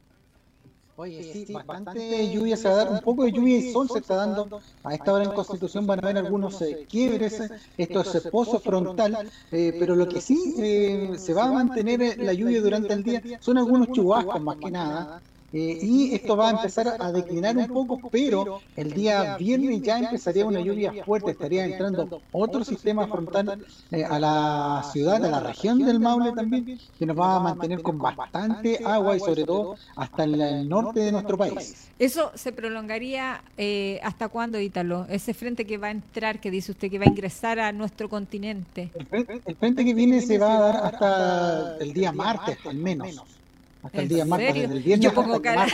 [1.01, 4.01] Oye, sí, bastante lluvia se va a dar, un poco de lluvia y sol se
[4.01, 4.61] está dando.
[4.85, 7.41] A esta hora en Constitución van a haber algunos eh, quiebres,
[7.79, 9.17] esto es pozo frontal,
[9.51, 13.23] eh, pero lo que sí eh, se va a mantener la lluvia durante el día
[13.41, 15.23] son algunos chubascos más que nada.
[15.53, 19.99] Eh, y esto va a empezar a declinar un poco, pero el día viernes ya
[19.99, 25.41] empezaría una lluvia fuerte, estaría entrando otro sistema frontal eh, a la ciudad, a la
[25.41, 29.75] región del Maule también, que nos va a mantener con bastante agua y sobre todo
[29.97, 31.91] hasta el norte de nuestro país.
[31.99, 35.07] ¿Eso se prolongaría eh, hasta cuándo, Ítalo?
[35.09, 38.09] Ese frente que va a entrar, que dice usted que va a ingresar a nuestro
[38.09, 38.91] continente.
[38.95, 42.77] El frente, el frente que viene se va a dar hasta el día martes, al
[42.77, 43.40] menos.
[43.83, 45.73] Hasta el día martes, desde el viernes yo pongo caras,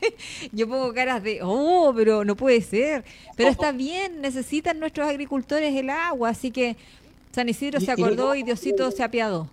[0.52, 3.04] yo pongo caras de, oh, pero no puede ser.
[3.36, 6.76] Pero está bien, necesitan nuestros agricultores el agua, así que
[7.32, 9.48] San Isidro se acordó y Diosito se apiadó.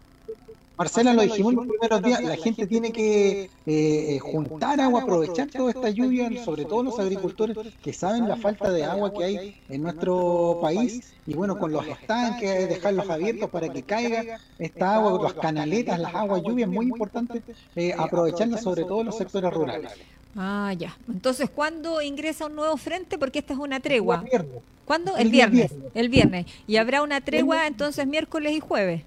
[0.77, 5.71] Marcela, lo dijimos los primeros días, la gente tiene que eh, juntar agua, aprovechar toda
[5.71, 9.81] esta lluvia, sobre todo los agricultores que saben la falta de agua que hay en
[9.81, 15.33] nuestro país y bueno, con los estanques, dejarlos abiertos para que caiga esta agua, las
[15.33, 17.41] canaletas, las aguas lluvias, muy importante
[17.75, 19.91] eh, aprovecharlas sobre todo en los sectores rurales.
[20.35, 20.95] Ah, ya.
[21.07, 23.17] Entonces, ¿cuándo ingresa un nuevo frente?
[23.17, 24.17] Porque esta es una tregua.
[24.17, 24.61] El viernes.
[24.85, 25.17] ¿Cuándo?
[25.17, 25.73] El, viernes.
[25.95, 26.45] El viernes.
[26.67, 29.01] Y habrá una tregua entonces miércoles y jueves.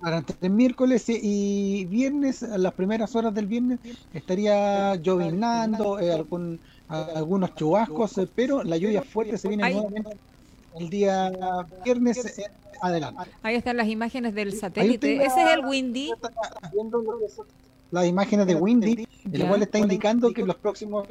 [0.00, 3.80] Durante el miércoles y viernes, a las primeras horas del viernes,
[4.14, 6.58] estaría llovinando, eh, algún,
[6.88, 10.16] algunos chubascos, eh, pero la lluvia fuerte se viene nuevamente
[10.78, 11.30] el día
[11.84, 12.44] viernes eh,
[12.80, 13.30] adelante.
[13.42, 15.16] Ahí están las imágenes del satélite.
[15.16, 16.12] Ese es el Windy.
[17.90, 21.06] Las imágenes de Windy, el cual está indicando que los próximos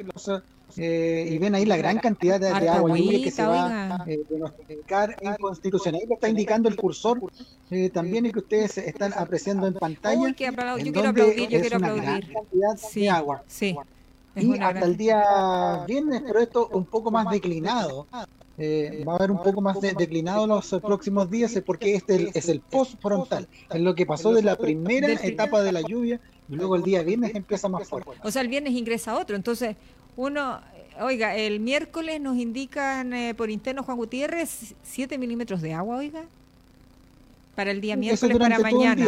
[0.76, 4.20] eh, y ven ahí la gran cantidad de, agua lluvia que se va a eh,
[5.20, 5.94] en Constitución.
[5.94, 7.20] Ahí lo está indicando el cursor
[7.70, 10.20] eh, también y que ustedes están apreciando en pantalla.
[10.20, 12.24] Uy, yo quiero aplaudir, yo quiero aplaudir.
[12.76, 13.42] sí, de agua.
[13.46, 13.76] Sí.
[14.36, 18.06] Y hasta el día viernes, pero esto un poco más declinado.
[18.62, 22.46] Eh, va a haber un poco más de, declinado los próximos días porque este es
[22.50, 26.56] el post frontal, es lo que pasó de la primera etapa de la lluvia y
[26.56, 28.10] luego el día viernes empieza más fuerte.
[28.22, 29.76] O sea, el viernes ingresa otro, entonces
[30.14, 30.60] uno,
[31.00, 36.24] oiga, el miércoles nos indican eh, por interno Juan Gutiérrez 7 milímetros de agua, oiga
[37.54, 39.04] para el día miércoles para mañana.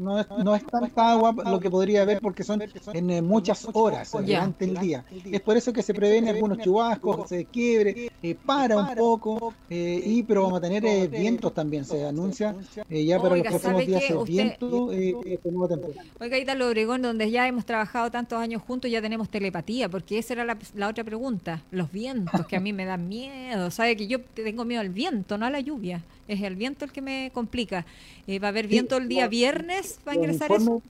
[0.00, 3.68] No, es, no es tanta agua lo que podría haber porque son en eh, muchas
[3.72, 5.04] horas durante el día.
[5.30, 10.02] Es por eso que se prevén algunos chubascos, se quiebre, eh, para un poco, eh,
[10.04, 12.56] y pero vamos a tener vientos también, se anuncia
[12.88, 16.04] ya para los próximos días el viento este nueva temporada.
[16.18, 20.32] Oiga, Italo Obregón, donde ya hemos trabajado tantos años juntos, ya tenemos telepatía, porque esa
[20.32, 24.06] era la, la otra pregunta, los vientos, que a mí me dan miedo, sabe que
[24.06, 27.30] yo tengo miedo al viento, no a la lluvia es el viento el que me
[27.34, 27.84] complica.
[28.26, 29.89] Eh, ¿Va a haber viento el día viernes?
[30.06, 30.82] ¿Va a ingresar eso?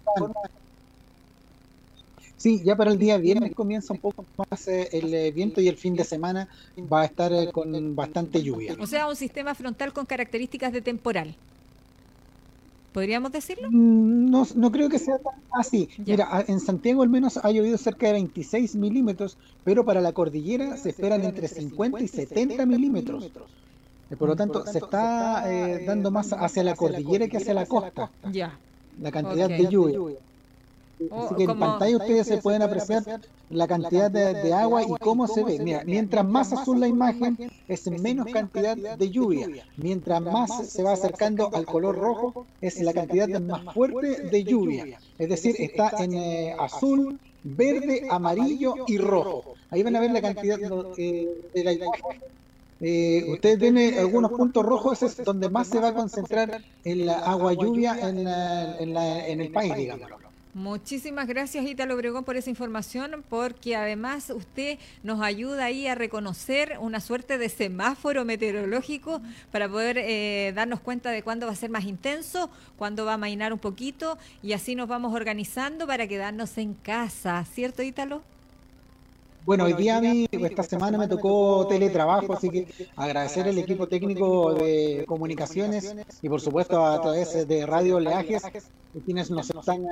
[2.37, 5.69] Sí, ya para el día viernes comienza un poco más eh, el eh, viento y
[5.69, 6.49] el fin de semana
[6.91, 8.77] va a estar eh, con bastante lluvia.
[8.81, 11.37] O sea, un sistema frontal con características de temporal.
[12.95, 13.69] ¿Podríamos decirlo?
[13.71, 15.89] Mm, No, no creo que sea tan así.
[15.99, 20.77] Mira, en Santiago al menos ha llovido cerca de 26 milímetros, pero para la cordillera
[20.77, 23.31] se esperan entre 50 y 70 milímetros.
[24.19, 28.11] Por lo tanto, se está eh, dando más hacia la cordillera que hacia la costa,
[28.33, 28.59] Ya.
[28.99, 29.53] La cantidad Ok.
[29.53, 29.99] de lluvia.
[31.11, 33.03] Así que en pantalla ustedes se pueden apreciar
[33.49, 35.59] la cantidad de, de agua y cómo se ve.
[35.59, 37.39] Mira, mientras más azul la imagen,
[37.69, 39.49] es menos cantidad de lluvia.
[39.77, 44.99] Mientras más se va acercando al color rojo, es la cantidad más fuerte de lluvia.
[45.19, 49.55] Es decir, está en eh, azul, verde, amarillo y rojo.
[49.71, 50.59] Ahí van a ver la cantidad
[50.99, 52.21] eh, de la imagen.
[52.81, 57.09] Eh, ustedes ven eh, algunos puntos rojos, es donde más se va a concentrar el
[57.11, 60.09] agua lluvia en, la- en la- en el país, digamos.
[60.53, 66.77] Muchísimas gracias, Ítalo Obregón, por esa información, porque además usted nos ayuda ahí a reconocer
[66.81, 69.23] una suerte de semáforo meteorológico
[69.53, 73.19] para poder eh, darnos cuenta de cuándo va a ser más intenso, cuándo va a
[73.19, 78.23] mainar un poquito, y así nos vamos organizando para quedarnos en casa, ¿cierto, Ítalo?
[79.47, 83.89] Bueno, hoy día a mí, esta semana me tocó teletrabajo, así que agradecer al equipo
[83.89, 88.43] técnico de comunicaciones y por supuesto a través de Radio Oleajes,
[89.05, 89.87] quienes nos están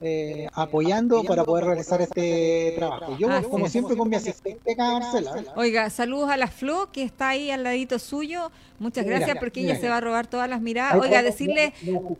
[0.00, 3.16] eh, apoyando para poder realizar este trabajo.
[3.18, 3.72] Yo, Así como es.
[3.72, 5.38] siempre, con mi asistente acá, Marcela.
[5.38, 5.44] ¿eh?
[5.56, 8.50] Oiga, saludos a la Flo, que está ahí al ladito suyo.
[8.78, 9.80] Muchas Mira, gracias porque ella mira.
[9.80, 11.00] se va a robar todas las miradas.
[11.00, 11.72] Oiga, decirle...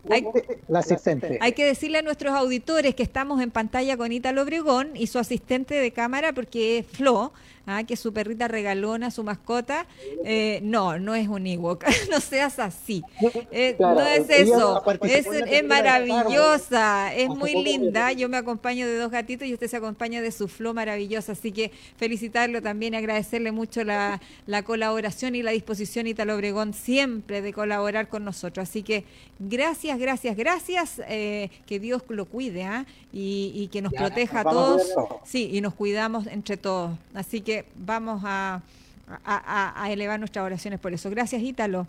[0.09, 0.25] hay-
[0.69, 1.37] La asistente.
[1.41, 5.19] Hay que decirle a nuestros auditores que estamos en pantalla con Ítalo Obregón y su
[5.19, 7.33] asistente de cámara, porque es Flo,
[7.65, 9.87] ah, que es su perrita regalona, su mascota.
[10.23, 13.03] Eh, no, no es un Ewok, no seas así.
[13.51, 18.11] Eh, Claro, no es ella eso, es, es maravillosa, es muy linda.
[18.11, 21.33] Yo me acompaño de dos gatitos y usted se acompaña de su Flo maravillosa.
[21.33, 26.73] Así que felicitarlo también y agradecerle mucho la, la colaboración y la disposición, Ítalo Obregón,
[26.73, 28.67] siempre de colaborar con nosotros.
[28.69, 29.05] Así que
[29.39, 31.01] gracias, gracias, gracias.
[31.07, 32.85] eh, que Dios lo cuide ¿ah?
[33.11, 34.81] y, y que nos Ya, proteja a nos todos.
[35.23, 36.97] Sí, y nos cuidamos entre todos.
[37.13, 38.61] Así que vamos a,
[39.23, 41.09] a- a- a elevar nuestras oraciones por eso.
[41.09, 41.87] Gracias, Ítalo.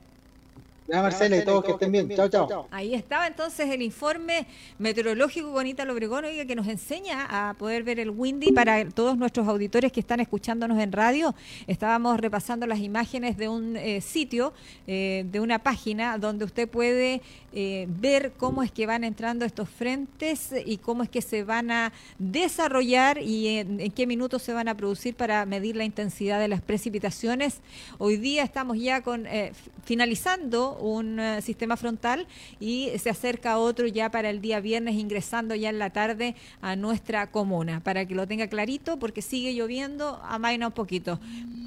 [0.89, 2.09] Ya, Marcela, y todos que estén bien.
[2.15, 2.69] Chao, chao.
[2.71, 4.47] Ahí estaba entonces el informe
[4.79, 9.19] meteorológico con Ítalo Obregón, oiga, que nos enseña a poder ver el Windy para todos
[9.19, 11.35] nuestros auditores que están escuchándonos en radio.
[11.67, 14.53] Estábamos repasando las imágenes de un eh, sitio,
[14.87, 17.21] eh, de una página donde usted puede
[17.59, 21.71] eh, ver cómo es que van entrando estos frentes y cómo es que se van
[21.71, 26.49] a desarrollar y en, qué minutos se van a producir para medir la intensidad de
[26.49, 27.61] las precipitaciones.
[27.97, 29.53] Hoy día estamos ya con eh,
[29.87, 32.27] finalizando un eh, sistema frontal
[32.61, 36.77] y se acerca otro ya para el día viernes ingresando ya en la tarde a
[36.77, 41.19] nuestra comuna para que lo tenga clarito porque sigue lloviendo, amaina un poquito.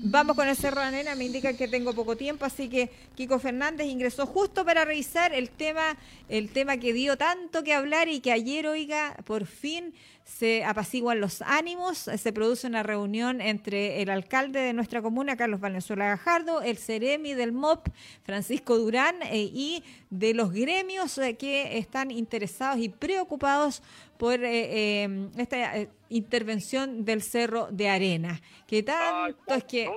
[0.01, 3.37] Vamos con el Cerro de Arena, me indica que tengo poco tiempo, así que Kiko
[3.37, 5.78] Fernández ingresó justo para revisar el tema,
[6.27, 11.19] el tema que dio tanto que hablar y que ayer, oiga, por fin se apaciguan
[11.19, 16.61] los ánimos, se produce una reunión entre el alcalde de nuestra comuna, Carlos Valenzuela Gajardo,
[16.61, 17.88] el Ceremi del MOP,
[18.23, 23.82] Francisco Durán, eh, y de los gremios eh, que están interesados y preocupados
[24.17, 25.75] por eh, eh, esta
[26.09, 28.41] intervención del Cerro de Arena.
[28.67, 29.89] Que tanto es que...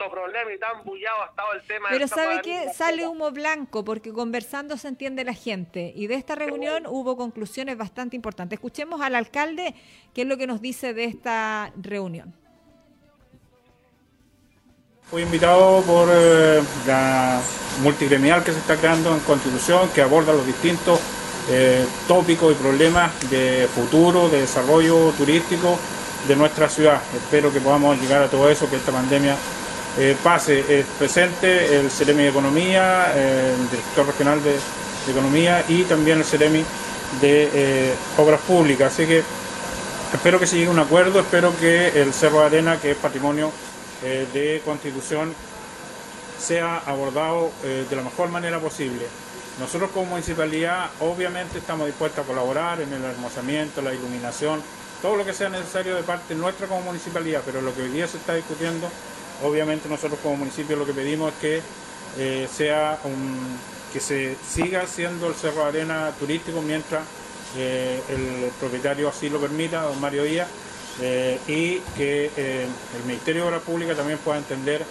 [0.00, 1.88] Tanto problema y tan bullado ha estado el tema.
[1.90, 2.72] Pero ¿sabe qué?
[2.74, 5.92] Sale humo blanco porque conversando se entiende la gente.
[5.94, 8.56] Y de esta reunión hubo conclusiones bastante importantes.
[8.56, 9.74] Escuchemos al alcalde
[10.14, 12.34] qué es lo que nos dice de esta reunión.
[15.10, 17.40] Fui invitado por eh, la
[17.82, 20.98] multigremial que se está creando en Constitución, que aborda los distintos
[21.50, 25.78] eh, tópicos y problemas de futuro, de desarrollo turístico
[26.26, 27.02] de nuestra ciudad.
[27.14, 29.36] Espero que podamos llegar a todo eso, que esta pandemia
[29.98, 30.80] eh, pase.
[30.80, 34.56] Es presente el Ceremi de Economía, eh, el director regional de,
[35.08, 36.62] Economía y también el Ceremi
[37.20, 38.92] de eh, Obras Públicas.
[38.92, 39.22] Así que
[40.12, 42.96] espero que se llegue a un acuerdo, espero que el Cerro de Arena, que es
[42.96, 43.50] patrimonio
[44.02, 45.34] eh, de Constitución,
[46.38, 49.06] sea abordado eh, de la mejor manera posible.
[49.58, 54.62] Nosotros como municipalidad obviamente estamos dispuestos a colaborar en el hermosamiento, la iluminación,
[55.02, 58.06] todo lo que sea necesario de parte nuestra como municipalidad, pero lo que hoy día
[58.06, 58.88] se está discutiendo,
[59.42, 61.62] obviamente nosotros como municipio lo que pedimos es que
[62.18, 63.38] eh, sea un,
[63.92, 67.02] que se siga siendo el Cerro de Arena turístico mientras
[67.56, 70.48] eh, el propietario así lo permita, don Mario Díaz,
[71.00, 74.84] eh, y que el Ministerio de Obras Públicas también pueda entender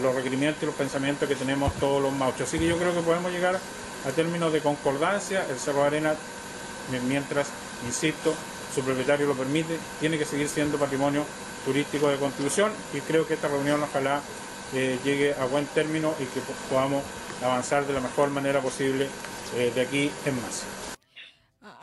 [0.00, 2.48] los requerimientos y los pensamientos que tenemos todos los mauchos.
[2.48, 3.60] Así que yo creo que podemos llegar
[4.06, 5.44] a términos de concordancia.
[5.50, 6.14] El Cerro de Arena,
[6.90, 7.48] mi- mientras,
[7.86, 8.32] insisto,
[8.74, 11.24] su propietario lo permite, tiene que seguir siendo patrimonio
[11.66, 14.22] turístico de Constitución y creo que esta reunión ojalá
[14.72, 16.40] eh, llegue a buen término y que
[16.70, 17.02] podamos
[17.44, 19.08] avanzar de la mejor manera posible
[19.56, 20.85] eh, de aquí en más.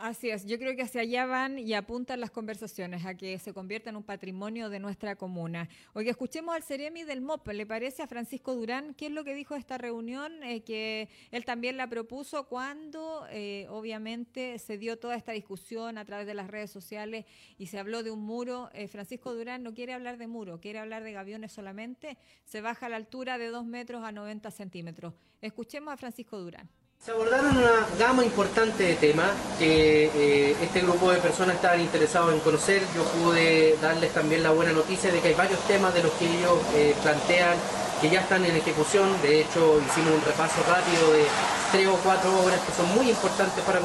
[0.04, 3.54] Así es, yo creo que hacia allá van y apuntan las conversaciones a que se
[3.54, 5.66] convierta en un patrimonio de nuestra comuna.
[5.94, 8.92] Oye, escuchemos al Ceremi del MOP, ¿le parece a Francisco Durán?
[8.92, 10.42] ¿Qué es lo que dijo esta reunión?
[10.42, 16.04] Eh, que él también la propuso cuando eh, obviamente se dio toda esta discusión a
[16.04, 17.24] través de las redes sociales
[17.56, 18.68] y se habló de un muro.
[18.74, 22.18] Eh, Francisco Durán no quiere hablar de muro, quiere hablar de gaviones solamente.
[22.44, 25.14] Se baja a la altura de 2 metros a 90 centímetros.
[25.40, 26.68] Escuchemos a Francisco Durán.
[27.04, 29.28] Se abordaron una gama importante de temas
[29.58, 32.80] que eh, este grupo de personas estaban interesados en conocer.
[32.96, 36.24] Yo pude darles también la buena noticia de que hay varios temas de los que
[36.24, 37.58] ellos eh, plantean
[38.00, 39.10] que ya están en ejecución.
[39.20, 41.26] De hecho, hicimos un repaso rápido de
[41.72, 43.80] tres o cuatro obras que son muy importantes para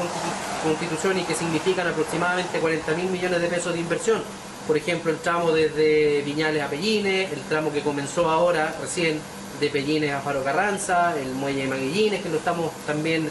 [0.64, 4.22] Constitución y que significan aproximadamente 40 mil millones de pesos de inversión.
[4.66, 9.20] Por ejemplo, el tramo desde Viñales a Pellines, el tramo que comenzó ahora recién
[9.60, 13.30] de Pellines a Faro Carranza, el muelle de Maguillines, que lo estamos también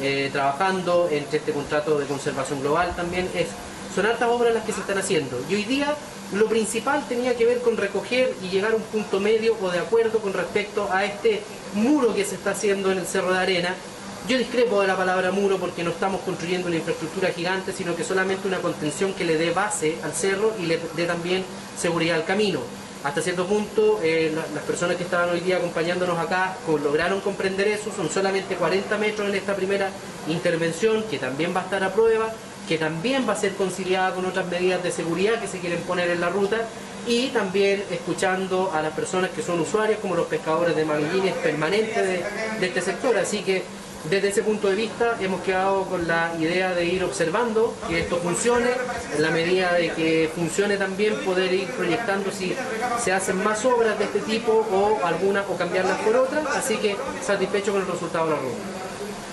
[0.00, 3.48] eh, trabajando, entre este contrato de conservación global también, es,
[3.94, 5.42] son hartas obras las que se están haciendo.
[5.48, 5.94] Y hoy día
[6.34, 9.78] lo principal tenía que ver con recoger y llegar a un punto medio o de
[9.78, 11.42] acuerdo con respecto a este
[11.74, 13.74] muro que se está haciendo en el Cerro de Arena.
[14.28, 18.04] Yo discrepo de la palabra muro porque no estamos construyendo una infraestructura gigante, sino que
[18.04, 21.42] solamente una contención que le dé base al cerro y le dé también
[21.76, 22.60] seguridad al camino
[23.02, 27.90] hasta cierto punto eh, las personas que estaban hoy día acompañándonos acá lograron comprender eso,
[27.94, 29.90] son solamente 40 metros en esta primera
[30.28, 32.30] intervención que también va a estar a prueba,
[32.68, 36.10] que también va a ser conciliada con otras medidas de seguridad que se quieren poner
[36.10, 36.58] en la ruta.
[37.06, 41.96] Y también escuchando a las personas que son usuarias como los pescadores de Maguillines permanentes
[41.96, 42.22] de,
[42.60, 43.62] de este sector, así que
[44.08, 48.16] desde ese punto de vista hemos quedado con la idea de ir observando que esto
[48.16, 48.70] funcione,
[49.14, 52.54] en la medida de que funcione también poder ir proyectando si
[53.02, 56.96] se hacen más obras de este tipo o algunas o cambiarlas por otras, así que
[57.22, 58.79] satisfecho con el resultado de la ruta.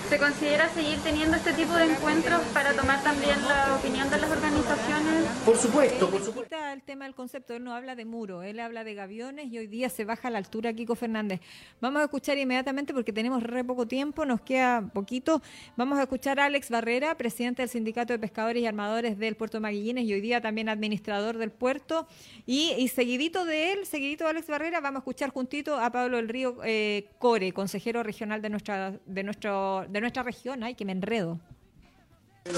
[0.09, 4.31] ¿Se considera seguir teniendo este tipo de encuentros para tomar también la opinión de las
[4.31, 5.25] organizaciones?
[5.45, 6.55] Por supuesto, por supuesto.
[6.73, 9.67] El tema del concepto, él no habla de muro, él habla de gaviones y hoy
[9.67, 11.41] día se baja a la altura Kiko Fernández.
[11.81, 15.41] Vamos a escuchar inmediatamente porque tenemos re poco tiempo, nos queda poquito.
[15.75, 19.59] Vamos a escuchar a Alex Barrera, presidente del Sindicato de Pescadores y Armadores del Puerto
[19.59, 22.07] Maguillines y hoy día también administrador del puerto.
[22.45, 26.29] Y, seguidito de él, seguidito de Alex Barrera, vamos a escuchar juntito a Pablo del
[26.29, 30.63] Río eh, Core, consejero regional de nuestra de nuestro de nuestra región.
[30.63, 31.39] Ay, que me enredo.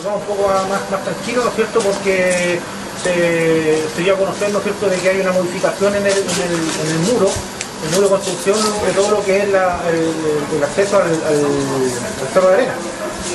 [0.03, 1.79] Vamos poco más, más tranquilos, ¿no es cierto?
[1.79, 2.59] Porque
[3.03, 6.99] se, dio a conocer, ¿no cierto?, de que hay una modificación en el, en el,
[7.11, 7.29] muro,
[7.83, 9.55] el muro de construcción de todo lo que es el,
[10.63, 11.09] acceso al,
[12.33, 12.73] cerro de arena.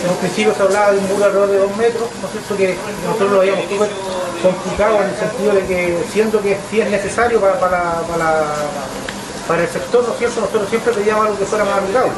[0.05, 2.77] En un principio se hablaba de un muro alrededor de dos metros, ¿no cierto?, que
[3.05, 3.91] nosotros lo habíamos súper
[4.43, 8.03] complicado en el sentido de que, siendo que sí es necesario para, para,
[9.49, 12.13] para, el sector, ¿no cierto?, nosotros siempre pedíamos algo que fuera más amigable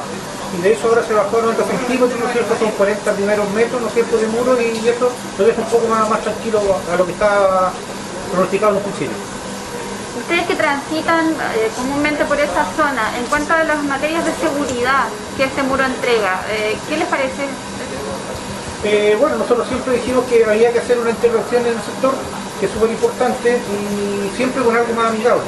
[0.57, 2.57] y de eso ahora se bajó a 90 centímetros, ¿no es cierto?
[2.59, 5.89] Son 40 primeros metros, ¿no es cierto?, de muro y eso lo deja un poco
[5.89, 6.61] más, tranquilo
[6.93, 7.73] a lo que está
[8.31, 9.17] pronosticado en un principio.
[10.19, 15.05] Ustedes que transitan eh, comúnmente por esta zona, en cuanto a las materias de seguridad
[15.37, 17.47] que este muro entrega, eh, ¿qué les parece?
[18.85, 22.15] Eh, bueno, nosotros siempre dijimos que había que hacer una intervención en el sector,
[22.61, 25.45] que es súper importante, y siempre con algo más amigable.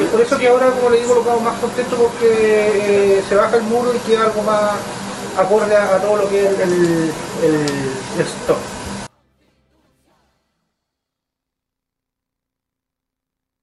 [0.00, 3.34] Y por eso que ahora, como le digo, lo quedamos más contentos porque eh, se
[3.34, 4.72] baja el muro y queda algo más
[5.36, 7.12] acorde a, todo lo que es el,
[7.42, 8.26] el,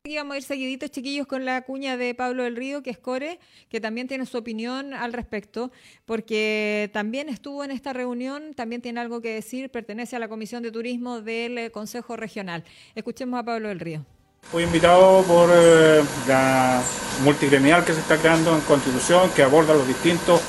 [0.10, 0.18] stock.
[0.18, 3.40] vamos a ir seguiditos, chiquillos, con la cuña de Pablo del Río, que es Core,
[3.70, 5.72] que también tiene su opinión al respecto,
[6.06, 10.64] porque también estuvo en esta reunión, también tiene algo que decir, pertenece a la Comisión
[10.64, 12.64] de Turismo del Consejo Regional.
[12.96, 14.06] Escuchemos a Pablo del Río.
[14.42, 16.82] Fui invitado por eh, la
[17.24, 20.42] multigremial que se está creando en Constitución, que aborda los distintos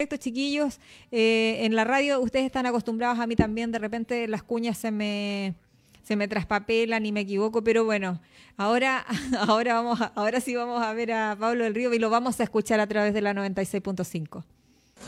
[0.00, 0.80] Perfecto, chiquillos.
[1.12, 4.90] Eh, en la radio ustedes están acostumbrados a mí también, de repente las cuñas se
[4.90, 5.54] me
[6.02, 8.18] se me traspapelan y me equivoco, pero bueno,
[8.56, 9.04] ahora,
[9.46, 12.44] ahora, vamos ahora sí vamos a ver a Pablo del Río y lo vamos a
[12.44, 14.42] escuchar a través de la 96.5.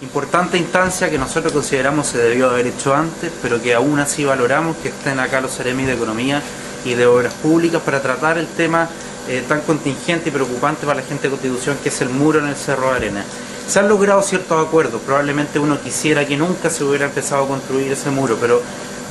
[0.02, 4.76] Importante instancia que nosotros consideramos se debió haber hecho antes, pero que aún así valoramos
[4.76, 6.42] que estén acá los seremis de Economía
[6.84, 8.90] y de Obras Públicas para tratar el tema
[9.26, 12.48] eh, tan contingente y preocupante para la gente de Constitución que es el muro en
[12.48, 13.24] el Cerro de Arena.
[13.68, 17.90] Se han logrado ciertos acuerdos, probablemente uno quisiera que nunca se hubiera empezado a construir
[17.90, 18.60] ese muro, pero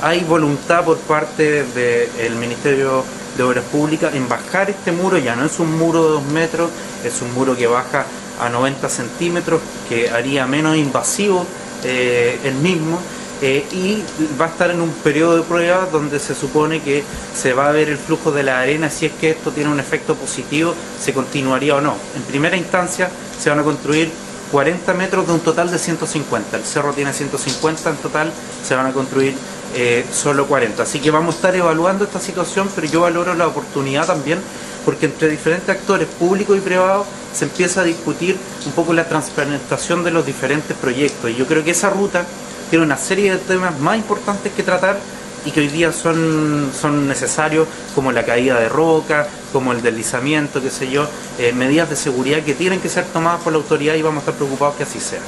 [0.02, 3.04] hay voluntad por parte del Ministerio
[3.36, 6.70] de Obras Públicas en bajar este muro, ya no es un muro de dos metros,
[7.04, 8.04] es un muro que baja
[8.40, 11.44] a 90 centímetros, que haría menos invasivo
[11.84, 13.00] eh, el mismo.
[13.40, 14.04] eh, y
[14.40, 17.02] va a estar en un periodo de prueba donde se supone que
[17.34, 19.80] se va a ver el flujo de la arena, si es que esto tiene un
[19.80, 21.96] efecto positivo, se continuaría o no.
[22.14, 24.12] En primera instancia se van a construir
[24.52, 26.58] 40 metros de un total de 150.
[26.58, 28.32] El cerro tiene 150 en total,
[28.62, 29.34] se van a construir
[29.74, 30.82] eh, solo 40.
[30.82, 34.38] Así que vamos a estar evaluando esta situación, pero yo valoro la oportunidad también
[34.84, 38.36] porque entre diferentes actores públicos y privados se empieza a discutir
[38.66, 41.30] un poco la transparentación de los diferentes proyectos.
[41.30, 42.26] Y yo creo que esa ruta
[42.68, 44.98] tiene una serie de temas más importantes que tratar
[45.44, 50.62] y que hoy día son, son necesarios, como la caída de roca, como el deslizamiento,
[50.62, 51.06] qué sé yo,
[51.38, 54.20] eh, medidas de seguridad que tienen que ser tomadas por la autoridad y vamos a
[54.20, 55.20] estar preocupados que así sea.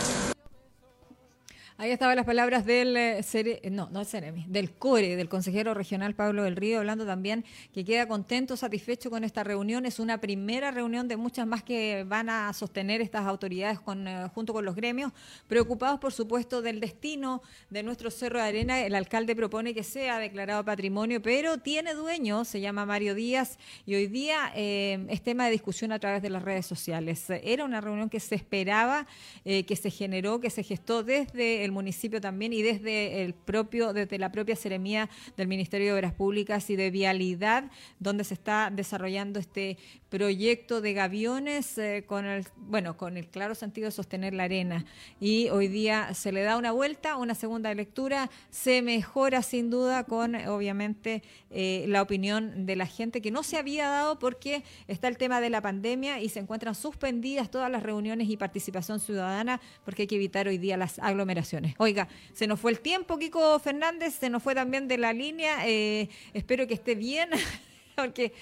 [1.84, 5.74] Ahí estaban las palabras del eh, Cere- eh, no, no Ceremi, del CORE, del consejero
[5.74, 9.84] regional Pablo del Río, hablando también que queda contento, satisfecho con esta reunión.
[9.84, 14.54] Es una primera reunión de muchas más que van a sostener estas autoridades eh, junto
[14.54, 15.12] con los gremios,
[15.46, 18.80] preocupados por supuesto del destino de nuestro Cerro de Arena.
[18.80, 23.94] El alcalde propone que sea declarado patrimonio, pero tiene dueño, se llama Mario Díaz, y
[23.94, 27.28] hoy día es tema de discusión a través de las redes sociales.
[27.28, 29.06] Era una reunión que se esperaba,
[29.44, 34.18] que se generó, que se gestó desde el municipio también y desde el propio, desde
[34.18, 39.38] la propia seremía del Ministerio de Obras Públicas y de Vialidad, donde se está desarrollando
[39.38, 39.76] este
[40.08, 44.84] proyecto de gaviones eh, con el bueno con el claro sentido de sostener la arena.
[45.20, 48.30] Y hoy día se le da una vuelta una segunda lectura.
[48.50, 53.56] Se mejora sin duda con obviamente eh, la opinión de la gente que no se
[53.56, 57.82] había dado porque está el tema de la pandemia y se encuentran suspendidas todas las
[57.82, 62.60] reuniones y participación ciudadana porque hay que evitar hoy día las aglomeraciones oiga se nos
[62.60, 66.74] fue el tiempo Kiko Fernández se nos fue también de la línea eh, espero que
[66.74, 67.30] esté bien
[67.96, 68.32] porque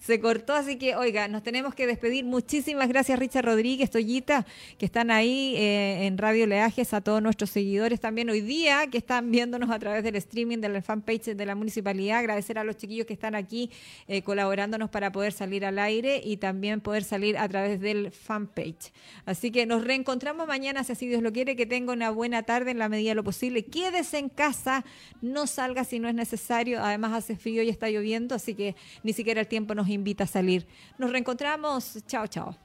[0.00, 2.24] se cortó, así que, oiga, nos tenemos que despedir.
[2.24, 4.46] Muchísimas gracias, Richard Rodríguez, Toyita,
[4.78, 8.98] que están ahí eh, en Radio Leajes, a todos nuestros seguidores también hoy día, que
[8.98, 12.18] están viéndonos a través del streaming de la fanpage de la municipalidad.
[12.18, 13.70] Agradecer a los chiquillos que están aquí
[14.08, 18.92] eh, colaborándonos para poder salir al aire y también poder salir a través del fanpage.
[19.26, 22.70] Así que nos reencontramos mañana, si así Dios lo quiere, que tenga una buena tarde
[22.70, 23.64] en la medida de lo posible.
[23.64, 24.84] Quédese en casa,
[25.20, 26.82] no salga si no es necesario.
[26.82, 30.26] Además hace frío y está lloviendo, así que ni siquiera el tiempo nos invita a
[30.26, 30.66] salir.
[30.98, 31.98] Nos reencontramos.
[32.06, 32.56] Chao, chao.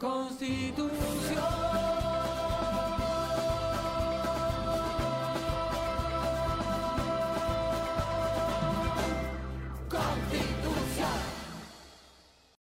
[0.00, 1.89] Constitución.